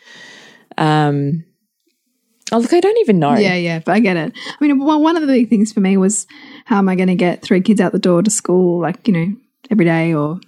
Um, 0.77 1.45
oh, 2.51 2.57
look, 2.57 2.73
I 2.73 2.79
don't 2.79 2.97
even 2.99 3.19
know. 3.19 3.35
Yeah, 3.35 3.55
yeah, 3.55 3.79
but 3.79 3.93
I 3.93 3.99
get 3.99 4.17
it. 4.17 4.33
I 4.35 4.55
mean, 4.59 4.79
one 4.79 5.01
one 5.01 5.15
of 5.15 5.21
the 5.21 5.27
big 5.27 5.49
things 5.49 5.71
for 5.71 5.79
me 5.79 5.97
was 5.97 6.27
how 6.65 6.77
am 6.77 6.89
I 6.89 6.95
going 6.95 7.07
to 7.07 7.15
get 7.15 7.41
three 7.41 7.61
kids 7.61 7.79
out 7.79 7.91
the 7.91 7.99
door 7.99 8.21
to 8.21 8.29
school, 8.29 8.81
like, 8.81 9.07
you 9.07 9.13
know, 9.13 9.35
every 9.71 9.85
day 9.85 10.13
or, 10.13 10.39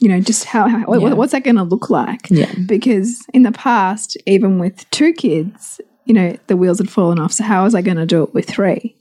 you 0.00 0.08
know, 0.08 0.20
just 0.20 0.44
how, 0.44 0.68
how 0.68 0.80
what- 0.80 1.00
Yeah. 1.00 1.12
what's 1.14 1.32
that 1.32 1.44
going 1.44 1.56
to 1.56 1.62
look 1.62 1.90
like? 1.90 2.28
Yeah. 2.30 2.52
Because 2.66 3.24
in 3.34 3.42
the 3.42 3.52
past, 3.52 4.16
even 4.26 4.58
with 4.58 4.88
two 4.90 5.12
kids, 5.12 5.80
you 6.04 6.14
know, 6.14 6.36
the 6.48 6.56
wheels 6.56 6.78
had 6.78 6.90
fallen 6.90 7.18
off. 7.18 7.32
So 7.32 7.44
how 7.44 7.64
was 7.64 7.74
I 7.74 7.82
going 7.82 7.96
to 7.96 8.06
do 8.06 8.22
it 8.22 8.34
with 8.34 8.46
three? 8.48 8.96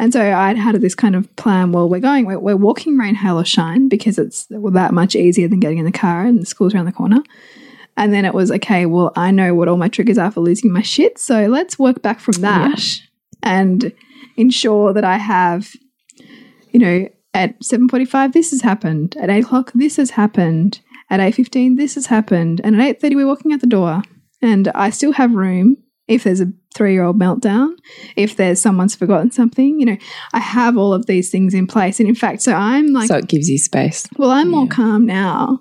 And 0.00 0.12
so 0.12 0.20
I'd 0.32 0.56
had 0.56 0.76
this 0.76 0.94
kind 0.94 1.16
of 1.16 1.34
plan. 1.36 1.72
Well, 1.72 1.88
we're 1.88 1.98
going, 1.98 2.24
we're, 2.26 2.38
we're 2.38 2.56
walking 2.56 2.96
rain, 2.96 3.16
hail, 3.16 3.38
or 3.38 3.44
shine 3.44 3.88
because 3.88 4.16
it's 4.18 4.46
that 4.46 4.90
much 4.92 5.16
easier 5.16 5.48
than 5.48 5.58
getting 5.58 5.78
in 5.78 5.84
the 5.84 5.90
car 5.92 6.24
and 6.24 6.40
the 6.40 6.46
school's 6.46 6.74
around 6.74 6.84
the 6.84 6.92
corner. 6.92 7.22
And 7.96 8.12
then 8.12 8.24
it 8.24 8.32
was 8.32 8.52
okay. 8.52 8.86
Well, 8.86 9.12
I 9.16 9.32
know 9.32 9.54
what 9.54 9.66
all 9.66 9.76
my 9.76 9.88
triggers 9.88 10.16
are 10.18 10.30
for 10.30 10.40
losing 10.40 10.70
my 10.72 10.82
shit, 10.82 11.18
so 11.18 11.46
let's 11.46 11.80
work 11.80 12.00
back 12.00 12.20
from 12.20 12.34
that 12.42 12.80
and 13.42 13.92
ensure 14.36 14.92
that 14.92 15.02
I 15.02 15.16
have, 15.16 15.72
you 16.70 16.78
know, 16.78 17.08
at 17.38 17.62
seven 17.62 17.88
forty-five 17.88 18.32
this 18.32 18.50
has 18.50 18.62
happened, 18.62 19.16
at 19.16 19.30
eight 19.30 19.44
o'clock 19.44 19.72
this 19.74 19.96
has 19.96 20.10
happened, 20.10 20.80
at 21.08 21.20
eight 21.20 21.34
fifteen 21.34 21.76
this 21.76 21.94
has 21.94 22.06
happened, 22.06 22.60
and 22.64 22.74
at 22.74 22.86
eight 22.86 23.00
thirty 23.00 23.16
we're 23.16 23.26
walking 23.26 23.52
out 23.52 23.60
the 23.60 23.66
door, 23.66 24.02
and 24.42 24.68
I 24.74 24.90
still 24.90 25.12
have 25.12 25.32
room 25.34 25.76
if 26.06 26.24
there's 26.24 26.40
a 26.40 26.52
three-year-old 26.74 27.20
meltdown, 27.20 27.70
if 28.16 28.36
there's 28.36 28.60
someone's 28.60 28.94
forgotten 28.94 29.30
something, 29.30 29.78
you 29.78 29.84
know, 29.84 29.96
I 30.32 30.38
have 30.38 30.76
all 30.78 30.94
of 30.94 31.04
these 31.06 31.30
things 31.30 31.52
in 31.54 31.66
place, 31.66 32.00
and 32.00 32.08
in 32.08 32.14
fact, 32.14 32.42
so 32.42 32.52
I'm 32.54 32.88
like 32.88 33.08
so 33.08 33.16
it 33.16 33.28
gives 33.28 33.48
you 33.48 33.58
space. 33.58 34.06
well, 34.16 34.30
I'm 34.30 34.50
more 34.50 34.66
calm 34.66 35.06
now 35.06 35.60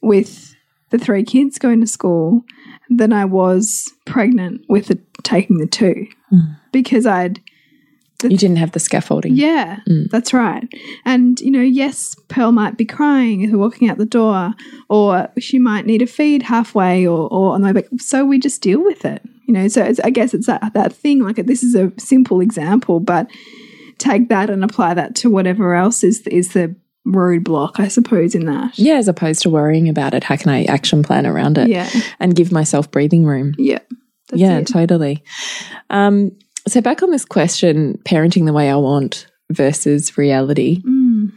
with 0.00 0.54
the 0.90 0.98
three 0.98 1.24
kids 1.24 1.58
going 1.58 1.80
to 1.80 1.86
school 1.86 2.44
than 2.90 3.12
I 3.12 3.24
was 3.24 3.90
pregnant 4.04 4.62
with 4.68 4.86
the, 4.86 5.00
taking 5.22 5.58
the 5.58 5.66
two. 5.66 6.06
Mm. 6.32 6.58
Because 6.72 7.06
I'd, 7.06 7.40
You 8.30 8.36
didn't 8.36 8.56
have 8.56 8.72
the 8.72 8.80
scaffolding. 8.80 9.34
yeah, 9.34 9.80
that's 10.10 10.32
right. 10.32 10.68
And, 11.04 11.40
you 11.40 11.50
know, 11.50 11.60
yes, 11.60 12.14
Pearl 12.28 12.52
might 12.52 12.76
be 12.76 12.84
crying 12.84 13.44
as 13.44 13.50
we're 13.52 13.58
walking 13.58 13.88
out 13.88 13.98
the 13.98 14.06
door, 14.06 14.54
or 14.88 15.28
she 15.38 15.58
might 15.58 15.86
need 15.86 16.02
a 16.02 16.06
feed 16.06 16.42
halfway 16.42 17.06
or, 17.06 17.28
or 17.32 17.54
on 17.54 17.62
the 17.62 17.66
way 17.68 17.72
back. 17.72 17.86
So 17.98 18.24
we 18.24 18.38
just 18.38 18.62
deal 18.62 18.82
with 18.82 19.04
it, 19.04 19.22
you 19.46 19.54
know. 19.54 19.68
So 19.68 19.82
it's, 19.82 20.00
I 20.00 20.10
guess 20.10 20.34
it's 20.34 20.46
that, 20.46 20.72
that 20.74 20.92
thing 20.92 21.20
like 21.20 21.36
this 21.36 21.62
is 21.62 21.74
a 21.74 21.92
simple 21.98 22.40
example, 22.40 23.00
but 23.00 23.28
take 23.98 24.28
that 24.28 24.50
and 24.50 24.64
apply 24.64 24.94
that 24.94 25.14
to 25.16 25.30
whatever 25.30 25.74
else 25.74 26.02
is, 26.02 26.26
is 26.26 26.52
the 26.52 26.74
roadblock, 27.06 27.80
I 27.80 27.88
suppose, 27.88 28.34
in 28.34 28.46
that. 28.46 28.78
Yeah, 28.78 28.94
as 28.94 29.08
opposed 29.08 29.42
to 29.42 29.50
worrying 29.50 29.88
about 29.88 30.14
it, 30.14 30.24
how 30.24 30.36
can 30.36 30.50
I 30.50 30.64
action 30.64 31.02
plan 31.02 31.26
around 31.26 31.58
it? 31.58 31.68
Yeah. 31.68 31.88
And 32.20 32.34
give 32.34 32.52
myself 32.52 32.90
breathing 32.90 33.24
room. 33.24 33.54
Yeah. 33.58 33.80
That's 34.28 34.40
yeah, 34.40 34.58
it. 34.58 34.68
totally. 34.68 35.24
Um, 35.90 36.32
so 36.66 36.80
back 36.80 37.02
on 37.02 37.10
this 37.10 37.24
question, 37.24 37.98
parenting 38.04 38.46
the 38.46 38.52
way 38.52 38.70
I 38.70 38.76
want 38.76 39.26
versus 39.50 40.16
reality. 40.16 40.82
Mm. 40.82 41.32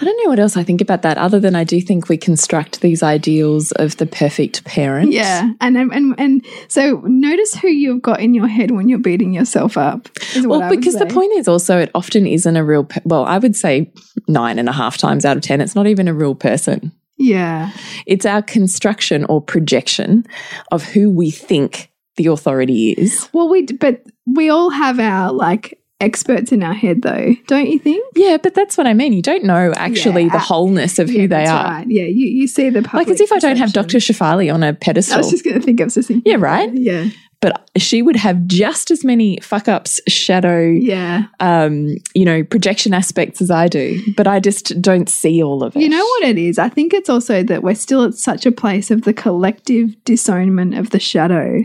I 0.00 0.04
don't 0.04 0.16
know 0.22 0.30
what 0.30 0.38
else 0.38 0.56
I 0.56 0.62
think 0.62 0.80
about 0.80 1.02
that 1.02 1.18
other 1.18 1.40
than 1.40 1.56
I 1.56 1.64
do 1.64 1.80
think 1.80 2.08
we 2.08 2.16
construct 2.16 2.82
these 2.82 3.02
ideals 3.02 3.72
of 3.72 3.96
the 3.96 4.06
perfect 4.06 4.62
parent. 4.64 5.10
Yeah, 5.10 5.50
and 5.60 5.76
and 5.76 6.14
and 6.16 6.46
so 6.68 7.02
notice 7.04 7.54
who 7.54 7.66
you've 7.66 8.02
got 8.02 8.20
in 8.20 8.32
your 8.32 8.46
head 8.46 8.70
when 8.70 8.88
you're 8.88 9.00
beating 9.00 9.32
yourself 9.32 9.76
up. 9.76 10.08
Well, 10.36 10.70
because 10.70 10.94
the 10.94 11.06
point 11.06 11.32
is 11.32 11.48
also 11.48 11.78
it 11.78 11.90
often 11.96 12.28
isn't 12.28 12.56
a 12.56 12.64
real, 12.64 12.88
well, 13.04 13.24
I 13.24 13.38
would 13.38 13.56
say 13.56 13.92
nine 14.28 14.60
and 14.60 14.68
a 14.68 14.72
half 14.72 14.98
times 14.98 15.24
out 15.24 15.36
of 15.36 15.42
10, 15.42 15.60
it's 15.60 15.74
not 15.74 15.88
even 15.88 16.06
a 16.06 16.14
real 16.14 16.36
person. 16.36 16.92
yeah, 17.16 17.72
It's 18.06 18.24
our 18.24 18.42
construction 18.42 19.24
or 19.24 19.40
projection 19.42 20.26
of 20.70 20.84
who 20.84 21.10
we 21.10 21.30
think 21.32 21.90
the 22.18 22.26
authority 22.26 22.90
is. 22.90 23.28
well, 23.32 23.48
we 23.48 23.62
but 23.62 24.04
we 24.26 24.50
all 24.50 24.68
have 24.68 25.00
our 25.00 25.32
like 25.32 25.80
experts 26.00 26.52
in 26.52 26.62
our 26.62 26.74
head, 26.74 27.02
though, 27.02 27.34
don't 27.46 27.68
you 27.68 27.78
think? 27.78 28.04
Yeah, 28.14 28.36
but 28.42 28.54
that's 28.54 28.76
what 28.78 28.86
I 28.86 28.94
mean. 28.94 29.12
You 29.12 29.22
don't 29.22 29.44
know 29.44 29.72
actually 29.76 30.24
Yeah. 30.24 30.32
the 30.32 30.38
wholeness 30.38 30.98
of 30.98 31.08
who 31.10 31.26
they 31.28 31.46
are. 31.46 31.64
Right. 31.64 31.86
Yeah, 31.88 32.04
you 32.04 32.26
you 32.26 32.46
see 32.46 32.70
the 32.70 32.82
public 32.82 33.08
Like 33.08 33.14
as 33.14 33.20
if 33.20 33.32
I 33.32 33.38
don't 33.38 33.56
have 33.56 33.72
Dr. 33.72 33.94
perception. 33.96 34.14
Shefali 34.14 34.52
on 34.54 34.62
a 34.62 34.74
pedestal. 34.74 35.14
I 35.16 35.18
was 35.18 35.30
just 35.30 35.44
going 35.44 35.58
to 35.58 35.64
think. 35.64 35.80
of 35.80 35.92
thinking. 35.92 36.22
Yeah, 36.24 36.36
right? 36.38 36.70
Yeah, 36.72 37.08
but 37.40 37.68
she 37.76 38.02
would 38.02 38.16
have 38.16 38.46
just 38.46 38.90
as 38.90 39.04
many 39.04 39.38
fuck 39.42 39.68
ups, 39.68 40.00
shadow, 40.08 40.60
yeah. 40.60 41.24
um, 41.38 41.94
you 42.14 42.24
know, 42.24 42.42
projection 42.42 42.92
aspects 42.92 43.40
as 43.40 43.48
I 43.50 43.68
do. 43.68 44.00
But 44.16 44.26
I 44.26 44.40
just 44.40 44.80
don't 44.82 45.08
see 45.08 45.40
all 45.42 45.62
of 45.62 45.76
it. 45.76 45.82
You 45.82 45.88
know 45.88 46.04
what 46.04 46.24
it 46.24 46.36
is? 46.38 46.58
I 46.58 46.68
think 46.68 46.92
it's 46.92 47.08
also 47.08 47.44
that 47.44 47.62
we're 47.62 47.76
still 47.76 48.02
at 48.04 48.14
such 48.14 48.44
a 48.44 48.50
place 48.50 48.90
of 48.90 49.02
the 49.02 49.12
collective 49.12 49.94
disownment 50.04 50.76
of 50.76 50.90
the 50.90 50.98
shadow 50.98 51.62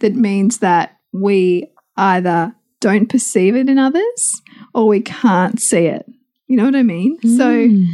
that 0.00 0.14
means 0.14 0.58
that 0.58 0.96
we 1.12 1.68
either 1.96 2.54
don't 2.84 3.08
perceive 3.08 3.56
it 3.56 3.68
in 3.70 3.78
others 3.78 4.42
or 4.74 4.86
we 4.86 5.00
can't 5.00 5.58
see 5.60 5.86
it. 5.86 6.04
You 6.48 6.56
know 6.58 6.64
what 6.66 6.76
I 6.76 6.82
mean? 6.82 7.18
So, 7.22 7.48
Mm. 7.50 7.86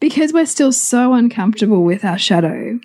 because 0.00 0.32
we're 0.32 0.46
still 0.46 0.72
so 0.72 1.12
uncomfortable 1.12 1.84
with 1.84 2.04
our 2.06 2.16
shadow, 2.18 2.80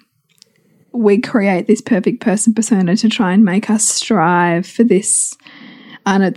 we 0.91 1.17
create 1.19 1.65
this 1.67 1.79
perfect 1.81 2.19
person 2.19 2.53
persona 2.53 2.97
to 2.97 3.07
try 3.07 3.31
and 3.33 3.45
make 3.45 3.69
us 3.69 3.83
strive 3.87 4.67
for 4.67 4.83
this. 4.83 5.35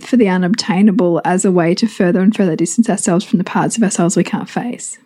For 0.01 0.17
the 0.17 0.29
unobtainable 0.29 1.21
as 1.25 1.45
a 1.45 1.51
way 1.51 1.75
to 1.75 1.85
further 1.87 2.21
and 2.21 2.35
further 2.35 2.55
distance 2.55 2.89
ourselves 2.89 3.23
from 3.23 3.37
the 3.37 3.43
parts 3.43 3.77
of 3.77 3.83
ourselves 3.83 4.15
we 4.17 4.23
can't 4.23 4.49
face. 4.49 4.97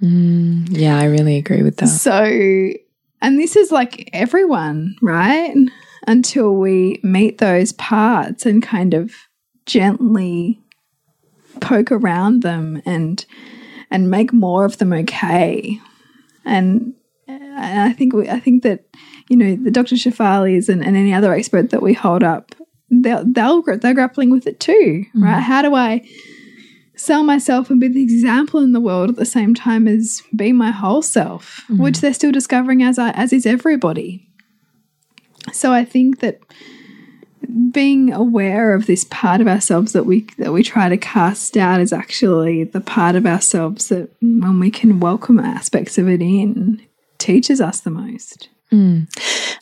Yeah, 0.00 0.98
I 0.98 1.04
really 1.04 1.36
agree 1.38 1.62
with 1.62 1.76
that. 1.78 1.86
So, 1.86 2.24
and 3.22 3.38
this 3.38 3.56
is 3.56 3.70
like 3.72 4.10
everyone, 4.12 4.96
right? 5.00 5.54
Until 6.06 6.54
we 6.56 7.00
meet 7.02 7.38
those 7.38 7.72
parts 7.72 8.44
and 8.44 8.62
kind 8.62 8.92
of 8.94 9.12
gently 9.66 10.60
poke 11.60 11.92
around 11.92 12.42
them 12.42 12.82
and 12.84 13.24
and 13.90 14.10
make 14.10 14.32
more 14.32 14.64
of 14.64 14.78
them 14.78 14.92
okay. 14.92 15.80
And, 16.44 16.94
and 17.26 17.80
I 17.80 17.92
think 17.92 18.12
we, 18.12 18.28
I 18.28 18.38
think 18.38 18.62
that 18.62 18.84
you 19.28 19.36
know 19.36 19.56
the 19.56 19.70
Dr. 19.70 19.96
Shefalis 19.96 20.68
and, 20.68 20.84
and 20.84 20.96
any 20.96 21.12
other 21.12 21.32
expert 21.32 21.70
that 21.70 21.82
we 21.82 21.92
hold 21.92 22.22
up, 22.22 22.54
they'll, 22.90 23.24
they'll 23.24 23.62
they're 23.62 23.94
grappling 23.94 24.30
with 24.30 24.46
it 24.46 24.60
too, 24.60 25.04
mm. 25.14 25.22
right? 25.22 25.40
How 25.40 25.62
do 25.62 25.74
I 25.74 26.08
sell 27.00 27.22
myself 27.22 27.70
and 27.70 27.80
be 27.80 27.88
the 27.88 28.02
example 28.02 28.60
in 28.60 28.72
the 28.72 28.80
world 28.80 29.08
at 29.08 29.16
the 29.16 29.24
same 29.24 29.54
time 29.54 29.88
as 29.88 30.22
be 30.36 30.52
my 30.52 30.70
whole 30.70 31.00
self, 31.00 31.64
mm. 31.68 31.78
which 31.78 32.00
they're 32.00 32.12
still 32.12 32.32
discovering 32.32 32.82
as 32.82 32.98
I, 32.98 33.10
as 33.12 33.32
is 33.32 33.46
everybody. 33.46 34.28
So 35.52 35.72
I 35.72 35.84
think 35.84 36.20
that 36.20 36.40
being 37.72 38.12
aware 38.12 38.74
of 38.74 38.86
this 38.86 39.04
part 39.04 39.40
of 39.40 39.48
ourselves 39.48 39.92
that 39.92 40.04
we 40.04 40.26
that 40.38 40.52
we 40.52 40.62
try 40.62 40.88
to 40.88 40.96
cast 40.96 41.56
out 41.56 41.80
is 41.80 41.92
actually 41.92 42.64
the 42.64 42.80
part 42.80 43.16
of 43.16 43.26
ourselves 43.26 43.88
that 43.88 44.10
when 44.20 44.60
we 44.60 44.70
can 44.70 45.00
welcome 45.00 45.38
aspects 45.38 45.98
of 45.98 46.08
it 46.08 46.20
in 46.20 46.80
teaches 47.18 47.60
us 47.60 47.80
the 47.80 47.90
most. 47.90 48.48
Mm. 48.72 49.08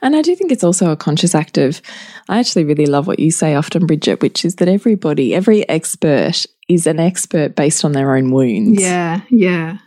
And 0.02 0.14
I 0.14 0.22
do 0.22 0.36
think 0.36 0.52
it's 0.52 0.64
also 0.64 0.90
a 0.90 0.96
conscious 0.96 1.34
act 1.34 1.58
of, 1.58 1.80
I 2.28 2.38
actually 2.38 2.64
really 2.64 2.86
love 2.86 3.06
what 3.06 3.18
you 3.18 3.30
say 3.30 3.54
often, 3.54 3.86
Bridget, 3.86 4.20
which 4.20 4.44
is 4.44 4.56
that 4.56 4.68
everybody, 4.68 5.34
every 5.34 5.68
expert 5.68 6.44
is 6.68 6.86
an 6.86 7.00
expert 7.00 7.56
based 7.56 7.84
on 7.84 7.92
their 7.92 8.14
own 8.14 8.30
wounds. 8.30 8.80
Yeah, 8.80 9.22
yeah. 9.30 9.78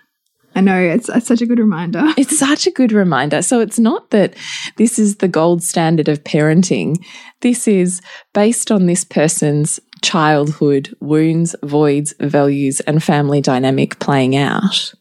I 0.62 0.64
know 0.64 0.80
it's, 0.80 1.10
it's 1.10 1.26
such 1.26 1.42
a 1.42 1.48
good 1.48 1.58
reminder. 1.58 2.04
It's 2.18 2.38
such 2.38 2.68
a 2.68 2.72
good 2.72 2.92
reminder. 2.92 3.42
So 3.42 3.62
it's 3.62 3.80
not 3.80 4.12
that 4.12 4.36
this 4.78 5.00
is 5.00 5.16
the 5.16 5.28
gold 5.28 5.64
standard 5.64 6.08
of 6.08 6.24
parenting. 6.24 7.04
This 7.40 7.68
is 7.68 8.00
based 8.34 8.72
on 8.72 8.86
this 8.86 9.04
person's 9.04 9.80
childhood 10.04 10.96
wounds, 11.00 11.56
voids, 11.64 12.14
values, 12.20 12.80
and 12.82 13.02
family 13.02 13.42
dynamic 13.42 13.98
playing 13.98 14.36
out. 14.36 14.94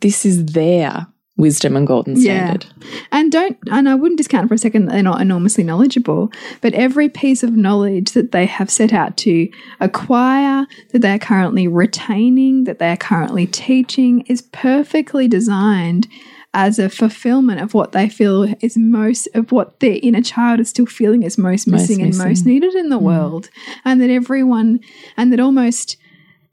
This 0.00 0.26
is 0.26 0.44
their 0.46 1.06
wisdom 1.36 1.76
and 1.76 1.86
golden 1.86 2.16
standard. 2.16 2.66
Yeah. 2.80 2.98
And 3.10 3.32
don't 3.32 3.58
and 3.70 3.88
I 3.88 3.94
wouldn't 3.94 4.18
discount 4.18 4.48
for 4.48 4.54
a 4.54 4.58
second 4.58 4.86
that 4.86 4.92
they're 4.92 5.02
not 5.02 5.20
enormously 5.20 5.64
knowledgeable, 5.64 6.32
but 6.60 6.74
every 6.74 7.08
piece 7.08 7.42
of 7.42 7.56
knowledge 7.56 8.12
that 8.12 8.32
they 8.32 8.46
have 8.46 8.70
set 8.70 8.92
out 8.92 9.16
to 9.18 9.48
acquire, 9.80 10.66
that 10.92 11.00
they're 11.00 11.18
currently 11.18 11.66
retaining, 11.66 12.64
that 12.64 12.78
they're 12.78 12.96
currently 12.96 13.46
teaching 13.46 14.20
is 14.22 14.42
perfectly 14.42 15.26
designed 15.26 16.06
as 16.54 16.78
a 16.78 16.88
fulfillment 16.88 17.60
of 17.60 17.74
what 17.74 17.90
they 17.90 18.08
feel 18.08 18.44
is 18.60 18.76
most 18.76 19.26
of 19.34 19.50
what 19.50 19.80
their 19.80 19.98
inner 20.02 20.22
child 20.22 20.60
is 20.60 20.68
still 20.68 20.86
feeling 20.86 21.24
is 21.24 21.36
most 21.36 21.66
missing, 21.66 21.98
Most 22.00 22.20
and 22.20 22.28
most 22.28 22.46
needed 22.46 22.74
in 22.74 22.90
the 22.90 22.96
mm-hmm. 22.96 23.06
world. 23.06 23.50
And 23.84 24.00
that 24.00 24.08
everyone 24.08 24.78
and 25.16 25.32
that 25.32 25.40
almost 25.40 25.96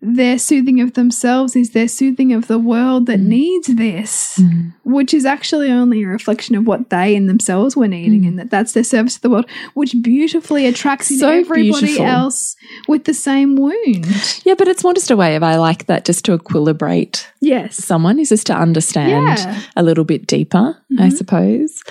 their 0.04 0.40
soothing 0.40 0.82
of 0.82 0.94
themselves 0.96 1.56
is 1.56 1.72
their 1.72 1.88
soothing 1.88 2.34
of 2.34 2.48
the 2.48 2.58
world 2.58 3.06
that 3.06 3.20
needs 3.20 3.68
this, 3.68 4.42
which 4.84 5.14
is 5.14 5.26
actually 5.26 5.70
only 5.70 6.02
a 6.04 6.08
reflection 6.08 6.56
of 6.56 6.66
what 6.66 6.90
they 6.90 7.16
in 7.16 7.28
themselves 7.28 7.76
were 7.78 7.88
needing, 7.88 8.26
and 8.26 8.40
that 8.40 8.50
that's 8.50 8.74
their 8.74 8.84
service 8.84 9.14
to 9.16 9.22
the 9.22 9.30
world, 9.30 9.46
which 9.76 9.96
beautifully 10.02 10.66
attracts 10.66 11.16
So 11.20 11.30
everybody 11.30 11.82
beautiful. 11.86 12.06
else 12.06 12.56
with 12.88 13.04
the 13.04 13.14
same 13.14 13.56
wound. 13.56 14.08
Yeah, 14.44 14.56
but 14.58 14.68
it's 14.68 14.84
more 14.84 14.96
just 14.96 15.12
a 15.12 15.16
way 15.16 15.36
of 15.36 15.44
I 15.44 15.58
like 15.58 15.86
that 15.86 16.04
just 16.04 16.26
to 16.26 16.36
equilibrate 16.38 17.28
Yes. 17.40 17.76
someone 17.76 18.18
is 18.18 18.30
just 18.30 18.48
to 18.48 18.56
understand 18.56 19.10
Yeah. 19.12 19.36
Mm-hmm. 19.36 19.60
a 19.76 19.84
little 19.84 20.04
bit 20.04 20.26
deeper, 20.26 20.78
I 21.00 21.10
suppose. 21.10 21.84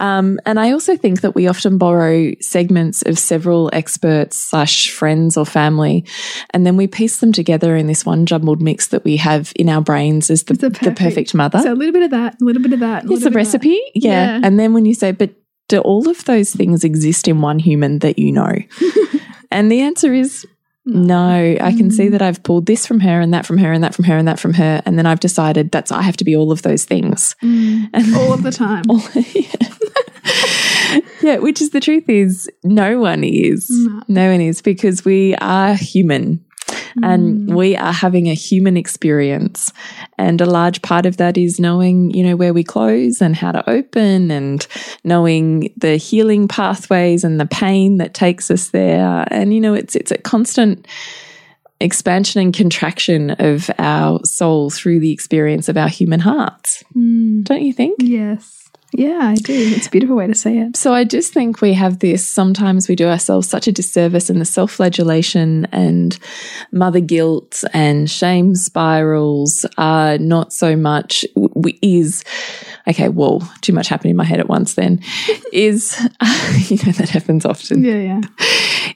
Um, 0.00 0.40
and 0.44 0.58
I 0.58 0.72
also 0.72 0.96
think 0.96 1.20
that 1.20 1.34
we 1.36 1.46
often 1.46 1.78
borrow 1.78 2.32
segments 2.40 3.02
of 3.02 3.16
several 3.18 3.70
experts 3.72 4.36
slash 4.38 4.90
friends 4.90 5.36
or 5.36 5.46
family, 5.46 6.04
and 6.50 6.66
then 6.66 6.76
we 6.76 6.88
piece 6.88 7.18
them 7.18 7.30
together 7.30 7.43
in 7.48 7.86
this 7.86 8.04
one 8.06 8.26
jumbled 8.26 8.60
mix 8.62 8.88
that 8.88 9.04
we 9.04 9.16
have 9.18 9.52
in 9.56 9.68
our 9.68 9.80
brains 9.80 10.30
as 10.30 10.44
the, 10.44 10.54
The 10.54 10.70
the, 10.70 10.92
perfect. 10.92 11.34
mother. 11.34 11.60
So 11.60 11.72
a 11.72 11.74
little 11.74 11.92
bit 11.92 12.02
of 12.02 12.10
that, 12.10 12.40
a 12.40 12.44
little 12.44 12.62
bit 12.62 12.72
of 12.72 12.80
that. 12.80 13.04
a 13.04 13.12
it's 13.12 13.22
a 13.24 13.24
bit 13.24 13.26
of 13.26 13.32
that. 13.32 13.36
recipe, 13.36 13.80
yeah. 13.94 14.38
Yeah. 14.38 14.40
And 14.42 14.58
then 14.58 14.72
when 14.74 14.84
you 14.86 14.94
say, 14.94 15.12
but 15.12 15.30
do 15.68 15.78
all 15.80 16.08
of 16.08 16.24
those 16.24 16.52
things 16.52 16.84
exist 16.84 17.26
in 17.28 17.40
one 17.40 17.58
human 17.58 18.00
that 18.00 18.18
you 18.18 18.30
know? 18.32 18.52
and 19.50 19.70
the 19.72 19.80
answer 19.80 20.12
is 20.12 20.46
no, 20.86 21.16
I 21.58 21.72
can 21.72 21.88
Mm. 21.88 21.92
see 21.92 22.08
that 22.08 22.20
I've 22.20 22.42
pulled 22.42 22.66
this 22.66 22.86
from 22.86 23.00
her 23.00 23.18
and 23.18 23.32
that 23.32 23.46
from 23.46 23.56
her 23.56 23.72
and 23.72 23.82
that 23.82 23.94
from 23.94 24.04
her 24.04 24.18
and 24.18 24.28
that 24.28 24.38
from 24.38 24.52
her. 24.52 24.82
And 24.84 24.98
then 24.98 25.06
I've 25.06 25.18
decided 25.20 25.70
that's 25.70 25.90
I 25.90 26.02
have 26.02 26.18
to 26.18 26.24
be 26.24 26.36
all 26.36 26.52
of 26.52 26.60
those 26.60 26.84
things. 26.84 27.34
And 27.42 27.88
Mm. 27.92 28.16
all 28.16 28.34
of 28.34 28.42
the 28.42 28.50
time. 28.52 28.84
all- 28.90 29.00
yeah. 29.32 29.70
yeah, 31.22 31.38
which 31.38 31.60
is 31.62 31.70
the 31.70 31.80
truth 31.80 32.08
is 32.08 32.50
no 32.62 32.98
one 33.00 33.24
is. 33.24 33.68
No. 33.70 34.02
No 34.08 34.30
one 34.30 34.40
is 34.42 34.60
because 34.62 35.04
we 35.04 35.34
are 35.36 35.74
human 35.74 36.43
and 37.02 37.48
Mm. 37.48 37.54
we 37.54 37.76
are 37.76 37.92
having 37.92 38.28
a 38.28 38.34
human 38.34 38.76
experience. 38.76 39.72
And 40.18 40.40
a 40.40 40.46
large 40.46 40.82
part 40.82 41.06
of 41.06 41.16
that 41.16 41.36
is 41.36 41.58
knowing, 41.58 42.10
you 42.12 42.22
know, 42.22 42.36
where 42.36 42.54
we 42.54 42.62
close 42.64 43.20
and 43.20 43.34
how 43.34 43.52
to 43.52 43.68
open 43.68 44.30
and 44.30 44.66
knowing 45.02 45.72
the 45.76 45.96
healing 45.96 46.48
pathways 46.48 47.24
and 47.24 47.40
the 47.40 47.46
pain 47.46 47.98
that 47.98 48.14
takes 48.14 48.50
us 48.50 48.68
there. 48.68 49.24
And, 49.30 49.52
you 49.52 49.60
know, 49.60 49.74
it's, 49.74 49.96
it's 49.96 50.10
a 50.10 50.18
constant 50.18 50.86
expansion 51.80 52.40
and 52.40 52.54
contraction 52.54 53.30
of 53.32 53.68
our 53.78 54.24
soul 54.24 54.70
through 54.70 55.00
the 55.00 55.12
experience 55.12 55.68
of 55.68 55.76
our 55.76 55.88
human 55.88 56.20
hearts. 56.20 56.82
Mm. 56.96 57.44
Don't 57.44 57.62
you 57.62 57.72
think? 57.72 57.96
Yes. 58.00 58.63
Yeah, 58.96 59.18
I 59.22 59.34
do. 59.34 59.52
It's 59.52 59.88
a 59.88 59.90
beautiful 59.90 60.14
way 60.14 60.28
to 60.28 60.36
say 60.36 60.56
it. 60.58 60.76
So 60.76 60.94
I 60.94 61.02
just 61.02 61.32
think 61.32 61.60
we 61.60 61.72
have 61.72 61.98
this. 61.98 62.24
Sometimes 62.24 62.88
we 62.88 62.94
do 62.94 63.08
ourselves 63.08 63.48
such 63.48 63.66
a 63.66 63.72
disservice, 63.72 64.30
in 64.30 64.38
the 64.38 64.44
self 64.44 64.70
flagellation 64.70 65.66
and 65.72 66.16
mother 66.70 67.00
guilt 67.00 67.64
and 67.72 68.08
shame 68.08 68.54
spirals 68.54 69.66
are 69.78 70.16
not 70.18 70.52
so 70.52 70.76
much, 70.76 71.24
w- 71.34 71.76
is, 71.82 72.22
okay, 72.86 73.08
whoa, 73.08 73.40
too 73.62 73.72
much 73.72 73.88
happened 73.88 74.10
in 74.12 74.16
my 74.16 74.24
head 74.24 74.38
at 74.38 74.48
once 74.48 74.74
then, 74.74 75.00
is, 75.52 75.98
you 76.70 76.76
know, 76.86 76.92
that 76.92 77.08
happens 77.10 77.44
often 77.44 77.82
Yeah, 77.82 77.94
yeah. 77.96 78.20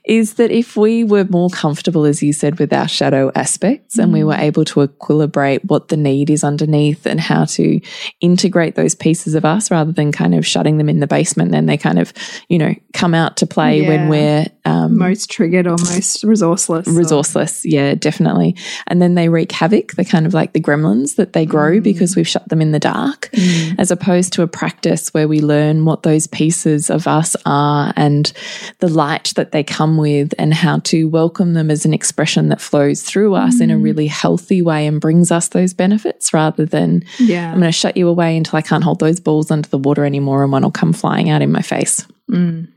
is 0.05 0.35
that 0.35 0.53
if 0.53 0.77
we 0.77 1.03
were 1.03 1.25
more 1.25 1.51
comfortable, 1.51 2.05
as 2.05 2.23
you 2.23 2.33
said, 2.33 2.61
with 2.61 2.73
our 2.73 2.87
shadow 2.87 3.33
aspects 3.35 3.99
and 3.99 4.13
we 4.13 4.21
mm. 4.21 4.27
were 4.27 4.35
able 4.35 4.65
to 4.67 4.87
equilibrate 4.87 5.65
what 5.65 5.89
the 5.89 5.97
need 5.97 6.31
is 6.31 6.45
underneath 6.45 7.05
and 7.05 7.19
how 7.21 7.47
to 7.47 7.81
integrate 8.21 8.77
those 8.77 8.95
pieces 8.95 9.35
of 9.35 9.45
us 9.45 9.73
rather 9.73 9.88
than 9.95 10.13
kind 10.13 10.35
of 10.35 10.47
shutting 10.47 10.79
them 10.79 10.89
in 10.89 11.01
the 11.01 11.07
basement, 11.07 11.53
then 11.53 11.67
they 11.67 11.77
kind 11.77 11.99
of, 11.99 12.13
you 12.49 12.59
know, 12.59 12.75
come 12.93 13.15
out 13.15 13.37
to 13.39 13.47
play 13.47 13.87
when 13.87 14.09
we're 14.09 14.47
um, 14.69 14.99
Most 14.99 15.31
triggered 15.31 15.67
or 15.67 15.71
most 15.79 16.23
resourceless. 16.25 16.87
or- 16.87 16.91
resourceless. 16.91 17.63
Yeah, 17.65 17.95
definitely. 17.95 18.55
And 18.87 19.01
then 19.01 19.15
they 19.15 19.29
wreak 19.29 19.53
havoc. 19.53 19.93
They're 19.93 20.05
kind 20.05 20.27
of 20.27 20.35
like 20.35 20.53
the 20.53 20.61
gremlins 20.61 21.17
that 21.17 21.33
they 21.33 21.47
grow 21.47 21.81
because 21.81 22.15
we've 22.17 22.29
shut 22.29 22.49
them 22.49 22.61
in 22.61 22.73
the 22.73 22.79
dark, 22.79 23.31
as 23.79 23.91
opposed 23.91 24.33
to 24.35 24.43
a 24.43 24.47
practice 24.47 25.13
where 25.15 25.27
we 25.29 25.41
learn 25.41 25.85
what 25.85 26.03
those 26.03 26.27
pieces 26.27 26.91
of 26.91 27.07
us 27.07 27.35
are 27.47 27.93
and 27.97 28.33
the 28.81 28.89
light 28.89 29.33
that 29.37 29.53
they 29.53 29.63
come 29.65 29.97
with 29.97 30.35
and 30.39 30.53
how 30.55 30.79
to 30.81 31.09
welcome 31.09 31.55
them 31.55 31.71
as 31.71 31.85
an 31.85 31.95
expression 31.95 32.49
that 32.49 32.61
flows 32.61 33.03
through 33.03 33.35
us 33.35 33.61
in 33.61 33.71
a 33.71 33.79
really 33.79 34.07
healthy 34.07 34.63
way 34.63 34.87
and 34.87 35.01
brings 35.01 35.31
us 35.33 35.49
those 35.49 35.73
benefits 35.75 36.33
rather 36.35 36.67
than 36.67 37.03
Yeah. 37.19 37.49
I'm 37.53 37.59
going 37.61 37.69
to 37.69 37.73
shut 37.73 37.97
you 37.97 38.09
away 38.09 38.37
until 38.37 38.57
I 38.57 38.63
can't 38.63 38.85
hold 38.85 39.01
those 39.01 39.21
balls 39.21 39.51
under 39.51 39.69
the 39.69 39.79
water 39.79 40.05
anymore 40.05 40.43
and 40.43 40.53
one 40.53 40.63
will 40.63 40.71
come 40.71 40.93
flying 40.93 41.31
out 41.31 41.43
in 41.43 41.51
my 41.53 41.63
face. 41.63 42.07
Mm. 42.31 42.69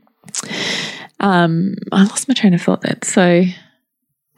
Um, 1.22 1.74
I 1.92 2.04
lost 2.04 2.28
my 2.28 2.34
train 2.34 2.52
of 2.54 2.60
thought 2.62 2.82
there. 2.82 2.98
So, 3.02 3.44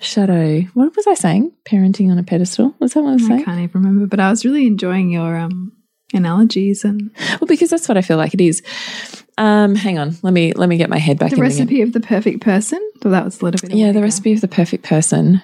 shadow. 0.00 0.60
What 0.74 0.94
was 0.94 1.06
I 1.06 1.14
saying? 1.14 1.52
Parenting 1.64 2.10
on 2.10 2.18
a 2.18 2.22
pedestal. 2.22 2.74
Was 2.78 2.92
that 2.94 3.02
what 3.02 3.10
I 3.10 3.14
was 3.14 3.24
I 3.24 3.28
saying? 3.28 3.44
can't 3.44 3.60
even 3.60 3.82
remember, 3.82 4.06
but 4.06 4.20
I 4.20 4.30
was 4.30 4.44
really 4.44 4.66
enjoying 4.66 5.10
your 5.10 5.36
um, 5.36 5.72
analogies 6.12 6.84
and 6.84 7.10
Well, 7.40 7.48
because 7.48 7.70
that's 7.70 7.88
what 7.88 7.96
I 7.96 8.02
feel 8.02 8.16
like 8.18 8.34
it 8.34 8.40
is. 8.40 8.62
Um, 9.36 9.74
hang 9.74 9.98
on. 9.98 10.16
Let 10.22 10.32
me 10.32 10.52
let 10.52 10.68
me 10.68 10.76
get 10.76 10.88
my 10.90 10.98
head 10.98 11.18
back 11.18 11.30
the 11.30 11.36
in 11.36 11.40
the 11.40 11.48
recipe 11.48 11.82
of 11.82 11.92
the 11.92 12.00
perfect 12.00 12.40
person. 12.40 12.80
So 13.02 13.10
that 13.10 13.24
was 13.24 13.40
a 13.40 13.44
little 13.44 13.66
bit. 13.66 13.76
Yeah, 13.76 13.92
the 13.92 14.02
recipe 14.02 14.32
of 14.32 14.40
the 14.40 14.48
perfect 14.48 14.84
person. 14.84 15.42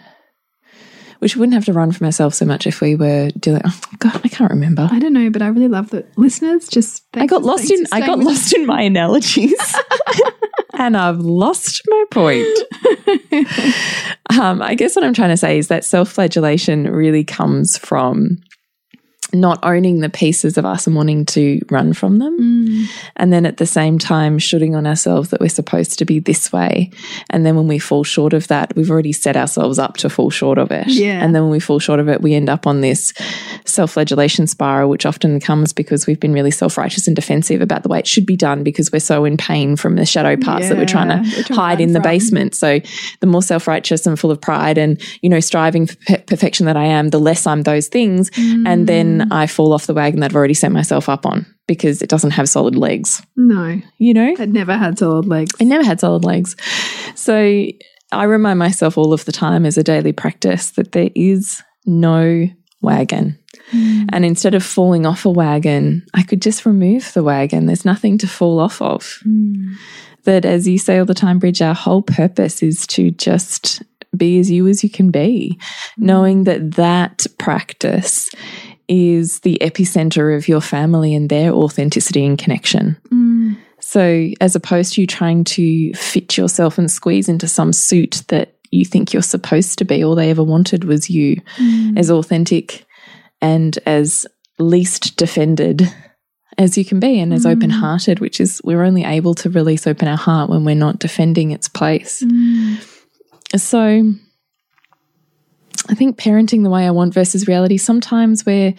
Which 1.20 1.37
we 1.37 1.40
wouldn't 1.40 1.54
have 1.54 1.66
to 1.66 1.72
run 1.72 1.92
from 1.92 2.06
ourselves 2.06 2.37
so 2.37 2.44
much 2.44 2.66
if 2.66 2.80
we 2.80 2.96
were 2.96 3.30
doing. 3.38 3.62
Oh 3.64 3.80
God, 3.98 4.20
I 4.24 4.28
can't 4.28 4.50
remember. 4.50 4.88
I 4.90 4.98
don't 4.98 5.12
know, 5.12 5.30
but 5.30 5.42
I 5.42 5.48
really 5.48 5.68
love 5.68 5.90
that 5.90 6.06
listeners 6.18 6.68
just. 6.68 7.04
I 7.14 7.26
got 7.26 7.42
lost 7.42 7.70
in 7.70 7.85
I 7.92 8.00
got 8.00 8.18
lost 8.18 8.54
in 8.54 8.66
my 8.66 8.83
analogies. 8.83 9.74
and 10.74 10.96
I've 10.96 11.18
lost 11.18 11.83
my 11.87 12.04
point. 12.11 12.59
um, 14.40 14.62
I 14.62 14.74
guess 14.74 14.96
what 14.96 15.04
I'm 15.04 15.14
trying 15.14 15.30
to 15.30 15.37
say 15.37 15.59
is 15.59 15.68
that 15.68 15.85
self-flagellation 15.85 16.85
really 16.90 17.22
comes 17.22 17.76
from 17.76 18.38
not 19.32 19.58
owning 19.62 20.00
the 20.00 20.08
pieces 20.08 20.58
of 20.58 20.64
us 20.64 20.86
and 20.86 20.96
wanting 20.96 21.24
to 21.26 21.60
run 21.70 21.92
from 21.92 22.18
them. 22.18 22.38
Mm. 22.38 22.86
And 23.16 23.32
then 23.32 23.46
at 23.46 23.56
the 23.56 23.66
same 23.66 23.98
time, 23.98 24.38
shooting 24.38 24.74
on 24.74 24.86
ourselves 24.86 25.30
that 25.30 25.40
we're 25.40 25.48
supposed 25.48 25.98
to 25.98 26.04
be 26.04 26.18
this 26.18 26.52
way. 26.52 26.90
And 27.30 27.44
then 27.44 27.56
when 27.56 27.68
we 27.68 27.78
fall 27.78 28.04
short 28.04 28.32
of 28.32 28.48
that, 28.48 28.74
we've 28.76 28.90
already 28.90 29.12
set 29.12 29.36
ourselves 29.36 29.78
up 29.78 29.96
to 29.98 30.10
fall 30.10 30.30
short 30.30 30.58
of 30.58 30.70
it. 30.70 30.86
Yeah. 30.88 31.22
And 31.22 31.34
then 31.34 31.42
when 31.42 31.50
we 31.50 31.60
fall 31.60 31.78
short 31.78 32.00
of 32.00 32.08
it, 32.08 32.22
we 32.22 32.34
end 32.34 32.48
up 32.48 32.66
on 32.66 32.80
this 32.80 33.12
self 33.64 33.92
flagellation 33.92 34.46
spiral, 34.46 34.90
which 34.90 35.06
often 35.06 35.40
comes 35.40 35.72
because 35.72 36.06
we've 36.06 36.20
been 36.20 36.32
really 36.32 36.50
self 36.50 36.76
righteous 36.76 37.06
and 37.06 37.16
defensive 37.16 37.60
about 37.60 37.82
the 37.82 37.88
way 37.88 37.98
it 37.98 38.06
should 38.06 38.26
be 38.26 38.36
done 38.36 38.62
because 38.62 38.90
we're 38.92 39.00
so 39.00 39.24
in 39.24 39.36
pain 39.36 39.76
from 39.76 39.96
the 39.96 40.06
shadow 40.06 40.36
parts 40.36 40.68
that 40.68 40.76
we're 40.76 40.86
trying 40.86 41.08
to 41.08 41.36
we're 41.36 41.42
trying 41.44 41.58
hide 41.58 41.80
in 41.80 41.92
the 41.92 42.00
from. 42.00 42.10
basement. 42.10 42.54
So 42.54 42.80
the 43.20 43.26
more 43.26 43.42
self 43.42 43.66
righteous 43.66 44.06
and 44.06 44.18
full 44.18 44.30
of 44.30 44.40
pride 44.40 44.78
and, 44.78 45.00
you 45.22 45.28
know, 45.28 45.40
striving 45.40 45.86
for 45.86 45.96
pe- 45.96 46.22
perfection 46.22 46.66
that 46.66 46.76
I 46.76 46.84
am, 46.84 47.08
the 47.08 47.18
less 47.18 47.46
I'm 47.46 47.62
those 47.62 47.88
things. 47.88 48.30
And 48.66 48.86
then 48.86 49.19
Mm. 49.28 49.33
I 49.33 49.46
fall 49.46 49.72
off 49.72 49.87
the 49.87 49.94
wagon 49.94 50.20
that 50.20 50.30
I've 50.30 50.37
already 50.37 50.54
set 50.54 50.72
myself 50.72 51.09
up 51.09 51.26
on 51.26 51.46
because 51.66 52.02
it 52.02 52.09
doesn't 52.09 52.33
have 52.33 52.48
solid 52.48 52.76
legs, 52.76 53.22
No, 53.37 53.80
you 53.98 54.14
know? 54.14 54.35
I'd 54.38 54.52
never 54.52 54.76
had 54.76 54.98
solid 54.98 55.26
legs. 55.26 55.54
I 55.61 55.64
never 55.64 55.85
had 55.85 56.00
solid 56.00 56.24
legs. 56.24 56.56
So 57.14 57.66
I 58.12 58.24
remind 58.24 58.59
myself 58.59 58.98
all 58.98 59.12
of 59.12 59.24
the 59.24 59.33
time 59.33 59.64
as 59.64 59.78
a 59.78 59.85
daily 59.85 60.12
practice 60.12 60.70
that 60.72 60.92
there 60.92 61.11
is 61.14 61.62
no 61.87 62.48
wagon. 62.83 63.38
Mm. 63.72 64.06
And 64.12 64.24
instead 64.24 64.54
of 64.54 64.64
falling 64.64 65.06
off 65.06 65.24
a 65.24 65.30
wagon, 65.30 66.04
I 66.14 66.22
could 66.22 66.42
just 66.42 66.66
remove 66.66 67.12
the 67.12 67.22
wagon. 67.22 67.66
There's 67.66 67.85
nothing 67.85 68.18
to 68.18 68.26
fall 68.26 68.59
off 68.59 68.80
of. 68.83 69.20
Mm. 69.26 69.74
That, 70.24 70.44
as 70.44 70.68
you 70.68 70.78
say 70.78 70.98
all 70.98 71.06
the 71.06 71.14
time, 71.14 71.38
Bridge, 71.38 71.62
our 71.62 71.74
whole 71.74 72.02
purpose 72.02 72.62
is 72.62 72.87
to 72.88 73.11
just 73.11 73.83
be 74.16 74.38
as 74.38 74.50
you 74.50 74.66
as 74.66 74.83
you 74.83 74.90
can 74.90 75.11
be, 75.11 75.59
knowing 75.96 76.44
that 76.44 76.72
that 76.72 77.26
practice 77.38 78.28
is 78.90 79.40
the 79.40 79.57
epicenter 79.61 80.37
of 80.37 80.48
your 80.48 80.61
family 80.61 81.14
and 81.14 81.29
their 81.29 81.53
authenticity 81.53 82.26
and 82.26 82.37
connection. 82.37 83.00
Mm. 83.12 83.57
So, 83.79 84.29
as 84.40 84.57
opposed 84.57 84.94
to 84.94 85.00
you 85.00 85.07
trying 85.07 85.44
to 85.44 85.94
fit 85.94 86.37
yourself 86.37 86.76
and 86.76 86.90
squeeze 86.90 87.29
into 87.29 87.46
some 87.46 87.72
suit 87.72 88.24
that 88.29 88.57
you 88.72 88.85
think 88.85 89.12
you're 89.12 89.22
supposed 89.22 89.79
to 89.79 89.85
be, 89.85 90.05
all 90.05 90.16
they 90.16 90.31
ever 90.31 90.42
wanted 90.42 90.85
was 90.85 91.09
you 91.09 91.40
mm. 91.57 91.96
as 91.96 92.11
authentic 92.11 92.85
and 93.40 93.79
as 93.87 94.26
least 94.59 95.16
defended 95.16 95.88
as 96.59 96.76
you 96.76 96.85
can 96.85 96.98
be 97.00 97.20
and 97.20 97.33
as 97.33 97.46
mm. 97.46 97.53
open 97.53 97.70
hearted, 97.70 98.18
which 98.18 98.40
is 98.40 98.61
we're 98.64 98.83
only 98.83 99.05
able 99.05 99.35
to 99.35 99.48
release 99.48 99.87
open 99.87 100.09
our 100.09 100.16
heart 100.16 100.50
when 100.50 100.64
we're 100.64 100.74
not 100.74 100.98
defending 100.98 101.53
its 101.53 101.68
place. 101.68 102.22
Mm. 102.22 102.85
So, 103.57 104.12
I 105.90 105.94
think 105.94 106.16
parenting 106.16 106.62
the 106.62 106.70
way 106.70 106.87
I 106.87 106.90
want 106.90 107.12
versus 107.12 107.48
reality. 107.48 107.76
Sometimes 107.76 108.46
we're 108.46 108.74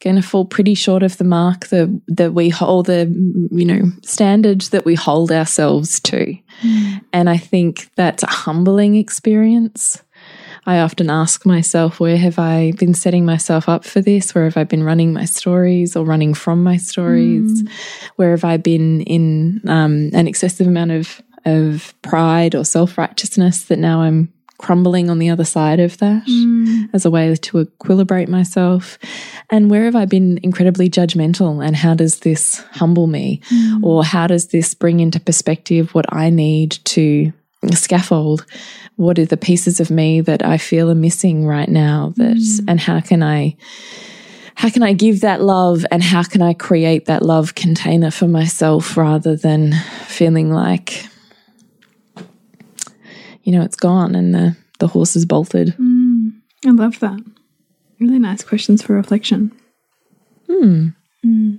going 0.00 0.16
to 0.16 0.22
fall 0.22 0.44
pretty 0.44 0.74
short 0.74 1.02
of 1.02 1.18
the 1.18 1.24
mark 1.24 1.66
that 1.68 2.00
that 2.08 2.34
we 2.34 2.48
hold 2.48 2.86
the 2.86 3.06
you 3.50 3.64
know 3.64 3.90
standard 4.02 4.62
that 4.72 4.84
we 4.84 4.94
hold 4.94 5.32
ourselves 5.32 5.98
to, 6.00 6.36
and 7.12 7.28
I 7.28 7.36
think 7.36 7.90
that's 7.96 8.22
a 8.22 8.30
humbling 8.30 8.94
experience. 8.96 10.02
I 10.64 10.78
often 10.78 11.10
ask 11.10 11.44
myself, 11.44 11.98
where 11.98 12.16
have 12.16 12.38
I 12.38 12.72
been 12.78 12.94
setting 12.94 13.24
myself 13.24 13.68
up 13.68 13.84
for 13.84 14.00
this? 14.00 14.32
Where 14.32 14.44
have 14.44 14.56
I 14.56 14.62
been 14.62 14.84
running 14.84 15.12
my 15.12 15.24
stories 15.24 15.96
or 15.96 16.04
running 16.04 16.34
from 16.34 16.62
my 16.62 16.76
stories? 16.76 17.68
Where 18.14 18.30
have 18.30 18.44
I 18.44 18.58
been 18.58 19.00
in 19.00 19.60
um, 19.66 20.10
an 20.12 20.28
excessive 20.28 20.68
amount 20.68 20.92
of 20.92 21.20
of 21.44 21.92
pride 22.02 22.54
or 22.54 22.64
self 22.64 22.96
righteousness 22.96 23.64
that 23.64 23.80
now 23.80 24.02
I'm 24.02 24.32
crumbling 24.62 25.10
on 25.10 25.18
the 25.18 25.28
other 25.28 25.44
side 25.44 25.80
of 25.80 25.98
that 25.98 26.24
mm. 26.24 26.88
as 26.94 27.04
a 27.04 27.10
way 27.10 27.34
to 27.34 27.64
equilibrate 27.64 28.28
myself? 28.28 28.98
And 29.50 29.70
where 29.70 29.84
have 29.84 29.96
I 29.96 30.06
been 30.06 30.38
incredibly 30.42 30.88
judgmental? 30.88 31.64
And 31.64 31.76
how 31.76 31.94
does 31.94 32.20
this 32.20 32.64
humble 32.70 33.08
me? 33.08 33.42
Mm. 33.50 33.82
Or 33.82 34.04
how 34.04 34.28
does 34.28 34.48
this 34.48 34.72
bring 34.72 35.00
into 35.00 35.20
perspective 35.20 35.94
what 35.94 36.06
I 36.10 36.30
need 36.30 36.78
to 36.84 37.32
scaffold? 37.72 38.46
What 38.96 39.18
are 39.18 39.26
the 39.26 39.36
pieces 39.36 39.80
of 39.80 39.90
me 39.90 40.20
that 40.20 40.44
I 40.44 40.58
feel 40.58 40.90
are 40.90 40.94
missing 40.94 41.44
right 41.44 41.68
now? 41.68 42.14
That 42.16 42.36
mm. 42.36 42.64
and 42.68 42.80
how 42.80 43.00
can 43.00 43.22
I 43.22 43.56
how 44.54 44.70
can 44.70 44.84
I 44.84 44.92
give 44.92 45.22
that 45.22 45.42
love 45.42 45.84
and 45.90 46.02
how 46.02 46.22
can 46.22 46.40
I 46.40 46.54
create 46.54 47.06
that 47.06 47.22
love 47.22 47.56
container 47.56 48.12
for 48.12 48.28
myself 48.28 48.96
rather 48.96 49.34
than 49.34 49.72
feeling 50.06 50.52
like 50.52 51.06
you 53.42 53.52
know 53.52 53.62
it's 53.62 53.76
gone 53.76 54.14
and 54.14 54.34
the 54.34 54.56
the 54.78 54.88
horse 54.88 55.14
is 55.16 55.24
bolted. 55.26 55.74
I 56.64 56.70
love 56.70 56.98
that. 57.00 57.18
Really 58.00 58.18
nice 58.18 58.42
questions 58.42 58.82
for 58.82 58.94
reflection. 58.94 59.52
Hmm. 60.48 60.88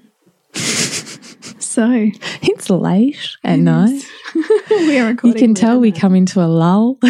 So 1.60 2.10
It's 2.44 2.70
late 2.70 3.18
at 3.44 3.58
night. 3.58 4.04
we 4.70 5.00
are 5.00 5.16
You 5.24 5.34
can 5.34 5.56
tell 5.56 5.80
we 5.80 5.92
at 5.92 5.98
come 6.00 6.14
into 6.14 6.40
a 6.40 6.46
lull. 6.46 7.00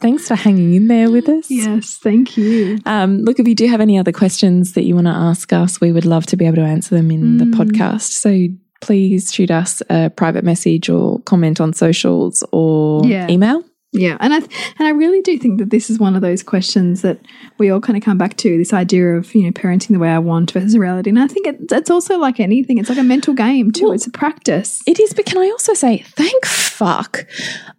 Thanks 0.00 0.28
for 0.28 0.36
hanging 0.36 0.74
in 0.74 0.86
there 0.86 1.10
with 1.10 1.28
us. 1.28 1.50
Yes, 1.50 1.96
thank 2.00 2.36
you. 2.36 2.78
Um, 2.86 3.18
look, 3.22 3.40
if 3.40 3.48
you 3.48 3.56
do 3.56 3.66
have 3.66 3.80
any 3.80 3.98
other 3.98 4.12
questions 4.12 4.74
that 4.74 4.84
you 4.84 4.94
want 4.94 5.08
to 5.08 5.12
ask 5.12 5.52
us, 5.52 5.80
we 5.80 5.90
would 5.90 6.04
love 6.04 6.24
to 6.26 6.36
be 6.36 6.46
able 6.46 6.54
to 6.56 6.62
answer 6.62 6.94
them 6.94 7.10
in 7.10 7.38
the 7.38 7.46
Mm. 7.46 7.54
podcast. 7.54 8.12
So 8.12 8.46
please 8.80 9.32
shoot 9.32 9.50
us 9.50 9.82
a 9.90 10.10
private 10.10 10.44
message 10.44 10.88
or 10.88 11.20
comment 11.20 11.60
on 11.60 11.72
socials 11.72 12.44
or 12.52 13.04
Yeah. 13.06 13.28
email. 13.28 13.64
Yeah, 13.94 14.18
and 14.20 14.34
I 14.34 14.40
th- 14.40 14.50
and 14.78 14.86
I 14.86 14.90
really 14.90 15.22
do 15.22 15.38
think 15.38 15.58
that 15.60 15.70
this 15.70 15.88
is 15.88 15.98
one 15.98 16.14
of 16.14 16.20
those 16.20 16.42
questions 16.42 17.00
that 17.00 17.18
we 17.56 17.70
all 17.70 17.80
kind 17.80 17.96
of 17.96 18.02
come 18.02 18.18
back 18.18 18.36
to 18.36 18.58
this 18.58 18.74
idea 18.74 19.16
of 19.16 19.34
you 19.34 19.44
know 19.44 19.50
parenting 19.50 19.88
the 19.88 19.98
way 19.98 20.10
I 20.10 20.18
want 20.18 20.50
versus 20.50 20.76
reality. 20.76 21.08
And 21.08 21.18
I 21.18 21.26
think 21.26 21.46
it, 21.46 21.56
it's 21.72 21.88
also 21.88 22.18
like 22.18 22.38
anything; 22.38 22.76
it's 22.76 22.90
like 22.90 22.98
a 22.98 23.02
mental 23.02 23.32
game 23.32 23.72
too. 23.72 23.84
Well, 23.84 23.92
it's 23.94 24.06
a 24.06 24.10
practice. 24.10 24.82
It 24.86 25.00
is, 25.00 25.14
but 25.14 25.24
can 25.24 25.38
I 25.38 25.46
also 25.48 25.72
say, 25.72 26.04
thank 26.16 26.44
fuck, 26.44 27.24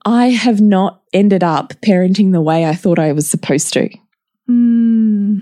I 0.04 0.30
have 0.32 0.60
not 0.60 1.04
ended 1.14 1.44
up 1.44 1.74
parenting 1.86 2.32
the 2.32 2.42
way 2.42 2.66
I 2.66 2.74
thought 2.74 2.98
I 2.98 3.12
was 3.12 3.30
supposed 3.30 3.72
to. 3.74 3.88
Hmm, 4.48 5.42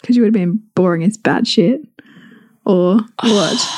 because 0.00 0.16
you 0.16 0.22
would 0.22 0.28
have 0.28 0.32
been 0.34 0.60
boring 0.74 1.04
as 1.04 1.16
bad 1.16 1.46
shit, 1.46 1.80
or 2.66 2.98
what? 3.22 3.68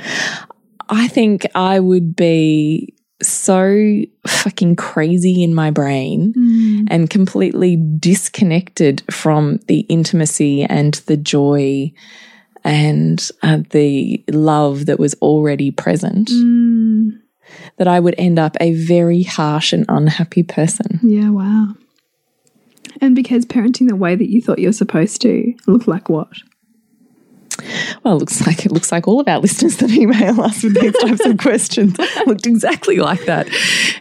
I 0.88 1.08
think 1.08 1.46
I 1.54 1.80
would 1.80 2.16
be 2.16 2.94
so 3.20 4.02
fucking 4.26 4.76
crazy 4.76 5.42
in 5.42 5.54
my 5.54 5.70
brain 5.70 6.32
and 6.88 7.10
completely 7.10 7.76
disconnected 7.76 9.02
from 9.10 9.58
the 9.66 9.80
intimacy 9.80 10.62
and 10.62 10.94
the 11.06 11.16
joy 11.16 11.92
and 12.64 13.28
uh, 13.42 13.58
the 13.70 14.22
love 14.30 14.86
that 14.86 14.98
was 14.98 15.14
already 15.14 15.70
present 15.70 16.30
that 17.78 17.88
I 17.88 17.98
would 18.00 18.14
end 18.18 18.38
up 18.38 18.56
a 18.60 18.74
very 18.74 19.22
harsh 19.22 19.72
and 19.72 19.84
unhappy 19.88 20.42
person. 20.42 21.00
Yeah, 21.02 21.30
wow. 21.30 21.74
And 23.00 23.14
because 23.14 23.46
parenting 23.46 23.88
the 23.88 23.96
way 23.96 24.16
that 24.16 24.30
you 24.30 24.42
thought 24.42 24.58
you 24.58 24.68
were 24.68 24.72
supposed 24.72 25.22
to 25.22 25.54
looked 25.66 25.88
like 25.88 26.08
what? 26.08 26.28
Well, 28.04 28.16
it 28.16 28.18
looks 28.18 28.46
like 28.46 28.64
it 28.64 28.72
looks 28.72 28.92
like 28.92 29.08
all 29.08 29.20
of 29.20 29.28
our 29.28 29.38
listeners 29.40 29.76
that 29.78 29.90
email 29.90 30.40
us 30.40 30.62
with 30.62 30.80
these 30.80 30.96
types 30.98 31.24
of 31.24 31.38
questions 31.38 31.96
looked 32.26 32.46
exactly 32.46 32.96
like 32.96 33.24
that. 33.24 33.48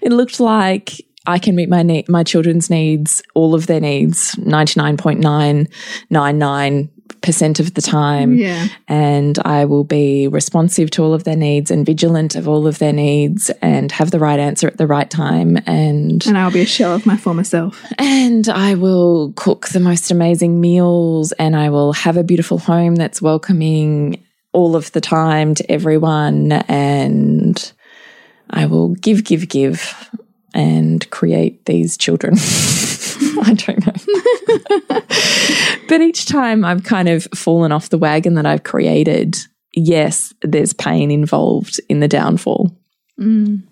It 0.02 0.12
looked 0.12 0.40
like 0.40 1.06
I 1.26 1.40
can 1.40 1.56
meet 1.56 1.70
my 1.70 1.84
ne- 1.84 2.06
my 2.08 2.24
children's 2.24 2.70
needs, 2.70 3.22
all 3.34 3.54
of 3.54 3.68
their 3.68 3.82
needs, 3.82 4.38
ninety 4.38 4.80
nine 4.80 4.98
point 4.98 5.20
nine 5.20 5.68
nine 6.10 6.38
nine 6.38 6.90
percent 7.28 7.60
of 7.60 7.74
the 7.76 7.82
time, 7.82 8.38
Yeah. 8.38 8.68
and 8.88 9.38
I 9.40 9.66
will 9.66 9.84
be 9.84 10.28
responsive 10.28 10.90
to 10.92 11.04
all 11.04 11.14
of 11.14 11.24
their 11.26 11.36
needs 11.36 11.70
and 11.70 11.86
vigilant 11.86 12.36
of 12.36 12.48
all 12.48 12.66
of 12.66 12.80
their 12.80 12.94
needs, 12.94 13.52
and 13.62 13.92
have 13.92 14.10
the 14.12 14.20
right 14.20 14.40
answer 14.40 14.66
at 14.68 14.78
the 14.78 14.88
right 14.88 15.10
time, 15.10 15.58
and 15.68 16.26
And 16.26 16.38
I'll 16.38 16.52
be 16.52 16.62
a 16.62 16.66
shell 16.66 16.96
of 16.96 17.06
my 17.06 17.18
former 17.18 17.44
self. 17.44 17.84
and 18.00 18.48
I 18.50 18.76
will 18.76 19.34
cook 19.36 19.68
the 19.70 19.80
most 19.80 20.10
amazing 20.12 20.60
meals 20.62 21.34
and 21.34 21.56
I 21.56 21.70
will 21.70 21.94
have 21.94 22.16
a 22.18 22.24
beautiful 22.24 22.58
home 22.60 22.96
that's 22.96 23.22
welcoming 23.22 24.24
all 24.54 24.76
of 24.76 24.92
the 24.94 25.02
time 25.02 25.54
to 25.56 25.64
everyone. 25.72 26.52
And 26.70 27.58
I 28.50 28.66
will 28.66 28.96
give, 28.96 29.24
give, 29.24 29.50
give 29.50 30.10
and 30.54 31.08
create 31.10 31.66
these 31.66 31.98
children. 31.98 32.36
I 33.44 33.54
don't 33.54 33.86
know. 33.86 33.97
but 35.88 36.02
each 36.02 36.26
time 36.26 36.64
I've 36.66 36.84
kind 36.84 37.10
of 37.10 37.28
fallen 37.36 37.72
off 37.72 37.90
the 37.90 37.98
wagon 37.98 38.36
that 38.36 38.46
I've 38.46 38.64
created, 38.64 39.36
yes, 39.74 40.34
there's 40.42 40.74
pain 40.74 41.12
involved 41.12 41.80
in 41.90 42.00
the 42.00 42.08
downfall. 42.08 42.76
Mm. 43.20 43.64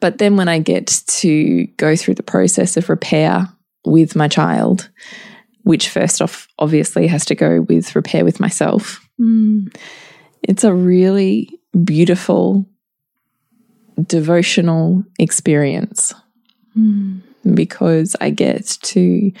But 0.00 0.18
then 0.18 0.36
when 0.36 0.48
I 0.48 0.58
get 0.58 1.02
to 1.06 1.66
go 1.76 1.96
through 1.96 2.14
the 2.14 2.22
process 2.22 2.76
of 2.76 2.88
repair 2.88 3.48
with 3.84 4.16
my 4.16 4.28
child, 4.28 4.88
which 5.62 5.88
first 5.88 6.22
off 6.22 6.48
obviously 6.58 7.06
has 7.06 7.24
to 7.26 7.34
go 7.34 7.60
with 7.62 7.94
repair 7.94 8.24
with 8.24 8.40
myself, 8.40 9.06
mm. 9.20 9.74
it's 10.42 10.64
a 10.64 10.74
really 10.74 11.50
beautiful 11.84 12.66
devotional 14.06 15.04
experience 15.18 16.14
mm. 16.76 17.20
Because 17.54 18.16
I 18.20 18.30
get 18.30 18.66
to 18.82 19.32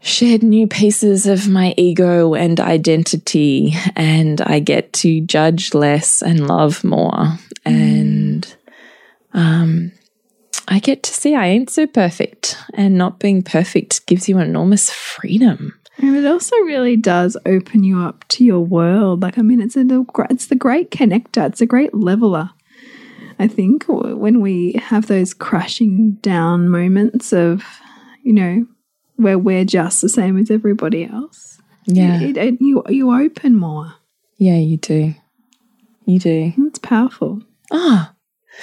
shed 0.00 0.42
new 0.42 0.66
pieces 0.66 1.26
of 1.26 1.48
my 1.48 1.74
ego 1.76 2.34
and 2.34 2.60
identity, 2.60 3.74
and 3.96 4.40
I 4.42 4.60
get 4.60 4.92
to 4.94 5.20
judge 5.22 5.74
less 5.74 6.22
and 6.22 6.46
love 6.46 6.84
more. 6.84 7.38
And 7.64 8.56
um, 9.32 9.92
I 10.68 10.78
get 10.78 11.02
to 11.04 11.12
see 11.12 11.34
I 11.34 11.46
ain't 11.46 11.70
so 11.70 11.86
perfect, 11.86 12.58
and 12.74 12.96
not 12.96 13.18
being 13.18 13.42
perfect 13.42 14.06
gives 14.06 14.28
you 14.28 14.38
enormous 14.38 14.90
freedom. 14.90 15.74
And 15.98 16.16
it 16.16 16.26
also 16.26 16.56
really 16.58 16.96
does 16.96 17.36
open 17.46 17.84
you 17.84 18.00
up 18.00 18.24
to 18.28 18.44
your 18.44 18.60
world. 18.60 19.22
Like, 19.22 19.38
I 19.38 19.42
mean, 19.42 19.60
it's 19.60 19.76
a 19.76 19.86
it's 20.28 20.46
the 20.46 20.56
great 20.56 20.90
connector. 20.90 21.46
It's 21.46 21.60
a 21.60 21.66
great 21.66 21.94
leveler. 21.94 22.50
I 23.38 23.48
think 23.48 23.84
when 23.88 24.40
we 24.40 24.72
have 24.74 25.06
those 25.06 25.34
crashing 25.34 26.12
down 26.22 26.68
moments 26.68 27.32
of, 27.32 27.64
you 28.22 28.32
know, 28.32 28.66
where 29.16 29.38
we're 29.38 29.64
just 29.64 30.00
the 30.02 30.08
same 30.08 30.38
as 30.38 30.50
everybody 30.50 31.04
else, 31.04 31.60
Yeah, 31.86 32.20
it, 32.20 32.36
it, 32.36 32.60
you 32.60 32.82
you 32.88 33.12
open 33.12 33.56
more. 33.56 33.94
yeah, 34.38 34.56
you 34.56 34.76
do, 34.76 35.14
you 36.06 36.18
do. 36.18 36.52
It's 36.58 36.78
powerful 36.78 37.42
Ah, 37.72 38.12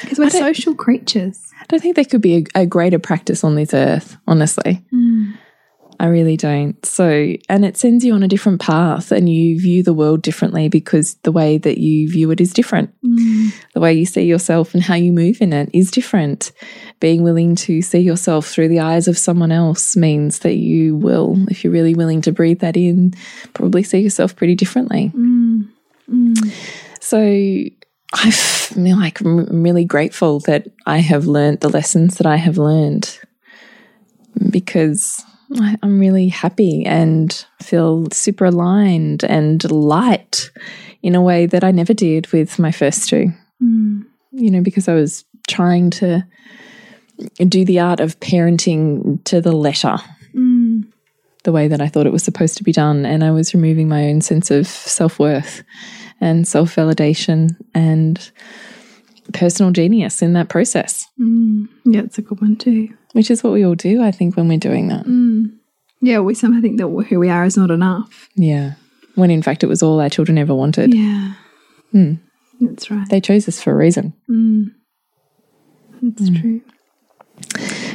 because 0.01 0.19
we're 0.19 0.29
social 0.29 0.75
creatures. 0.75 1.39
I 1.61 1.65
don't 1.67 1.79
think 1.81 1.95
there 1.95 2.05
could 2.05 2.21
be 2.21 2.45
a, 2.55 2.61
a 2.61 2.65
greater 2.65 2.99
practice 2.99 3.43
on 3.43 3.55
this 3.55 3.73
earth, 3.73 4.17
honestly. 4.27 4.83
I 6.01 6.07
really 6.07 6.35
don't. 6.35 6.83
So, 6.83 7.35
and 7.47 7.63
it 7.63 7.77
sends 7.77 8.03
you 8.03 8.15
on 8.15 8.23
a 8.23 8.27
different 8.27 8.59
path 8.59 9.11
and 9.11 9.29
you 9.29 9.61
view 9.61 9.83
the 9.83 9.93
world 9.93 10.23
differently 10.23 10.67
because 10.67 11.13
the 11.21 11.31
way 11.31 11.59
that 11.59 11.77
you 11.77 12.09
view 12.09 12.31
it 12.31 12.41
is 12.41 12.53
different. 12.53 12.91
Mm. 13.03 13.53
The 13.75 13.81
way 13.81 13.93
you 13.93 14.07
see 14.07 14.23
yourself 14.23 14.73
and 14.73 14.81
how 14.81 14.95
you 14.95 15.13
move 15.13 15.43
in 15.43 15.53
it 15.53 15.69
is 15.75 15.91
different. 15.91 16.53
Being 16.99 17.21
willing 17.21 17.53
to 17.57 17.83
see 17.83 17.99
yourself 17.99 18.47
through 18.47 18.69
the 18.69 18.79
eyes 18.79 19.07
of 19.07 19.15
someone 19.15 19.51
else 19.51 19.95
means 19.95 20.39
that 20.39 20.55
you 20.55 20.95
will, 20.95 21.37
if 21.51 21.63
you're 21.63 21.71
really 21.71 21.93
willing 21.93 22.21
to 22.21 22.31
breathe 22.31 22.61
that 22.61 22.75
in, 22.75 23.13
probably 23.53 23.83
see 23.83 23.99
yourself 23.99 24.35
pretty 24.35 24.55
differently. 24.55 25.11
Mm. 25.15 25.69
Mm. 26.11 26.51
So, 26.99 27.19
I 28.13 28.31
feel 28.31 28.97
like 28.97 29.21
I'm 29.21 29.61
really 29.61 29.85
grateful 29.85 30.39
that 30.41 30.65
I 30.87 30.97
have 30.97 31.27
learned 31.27 31.59
the 31.59 31.69
lessons 31.69 32.17
that 32.17 32.25
I 32.25 32.37
have 32.37 32.57
learned 32.57 33.19
because 34.49 35.23
I'm 35.59 35.99
really 35.99 36.29
happy 36.29 36.85
and 36.85 37.45
feel 37.61 38.07
super 38.11 38.45
aligned 38.45 39.23
and 39.23 39.69
light 39.71 40.49
in 41.03 41.15
a 41.15 41.21
way 41.21 41.45
that 41.45 41.63
I 41.63 41.71
never 41.71 41.93
did 41.93 42.31
with 42.31 42.59
my 42.59 42.71
first 42.71 43.09
two. 43.09 43.33
Mm. 43.61 44.05
You 44.31 44.51
know, 44.51 44.61
because 44.61 44.87
I 44.87 44.93
was 44.93 45.25
trying 45.47 45.89
to 45.91 46.25
do 47.47 47.65
the 47.65 47.79
art 47.79 47.99
of 47.99 48.19
parenting 48.19 49.23
to 49.25 49.41
the 49.41 49.51
letter, 49.51 49.97
mm. 50.33 50.83
the 51.43 51.51
way 51.51 51.67
that 51.67 51.81
I 51.81 51.87
thought 51.87 52.07
it 52.07 52.13
was 52.13 52.23
supposed 52.23 52.57
to 52.57 52.63
be 52.63 52.71
done. 52.71 53.05
And 53.05 53.23
I 53.23 53.31
was 53.31 53.53
removing 53.53 53.89
my 53.89 54.07
own 54.07 54.21
sense 54.21 54.51
of 54.51 54.67
self 54.67 55.19
worth 55.19 55.63
and 56.21 56.47
self 56.47 56.75
validation 56.75 57.57
and 57.73 58.31
personal 59.31 59.71
genius 59.71 60.21
in 60.21 60.33
that 60.33 60.49
process, 60.49 61.07
mm. 61.19 61.67
Yeah, 61.85 62.01
it's 62.01 62.17
a 62.17 62.21
good 62.21 62.41
one 62.41 62.55
too. 62.55 62.89
which 63.13 63.31
is 63.31 63.43
what 63.43 63.53
we 63.53 63.65
all 63.65 63.75
do, 63.75 64.01
I 64.03 64.11
think, 64.11 64.35
when 64.35 64.47
we're 64.47 64.57
doing 64.59 64.87
that. 64.89 65.05
Mm. 65.05 65.57
Yeah, 66.01 66.19
we 66.19 66.33
somehow 66.33 66.61
think 66.61 66.77
that 66.77 66.87
who 66.87 67.19
we 67.19 67.29
are 67.29 67.45
is 67.45 67.57
not 67.57 67.69
enough. 67.71 68.29
Yeah. 68.35 68.73
When 69.15 69.29
in 69.29 69.41
fact 69.43 69.63
it 69.63 69.67
was 69.67 69.83
all 69.83 69.99
our 70.01 70.09
children 70.09 70.37
ever 70.37 70.55
wanted. 70.55 70.93
Yeah. 70.93 71.33
Hmm. 71.91 72.13
That's 72.59 72.89
right. 72.89 73.07
They 73.09 73.21
chose 73.21 73.47
us 73.47 73.61
for 73.61 73.71
a 73.71 73.75
reason. 73.75 74.13
Mm. 74.29 74.71
That's 76.01 76.29
true. 76.39 76.61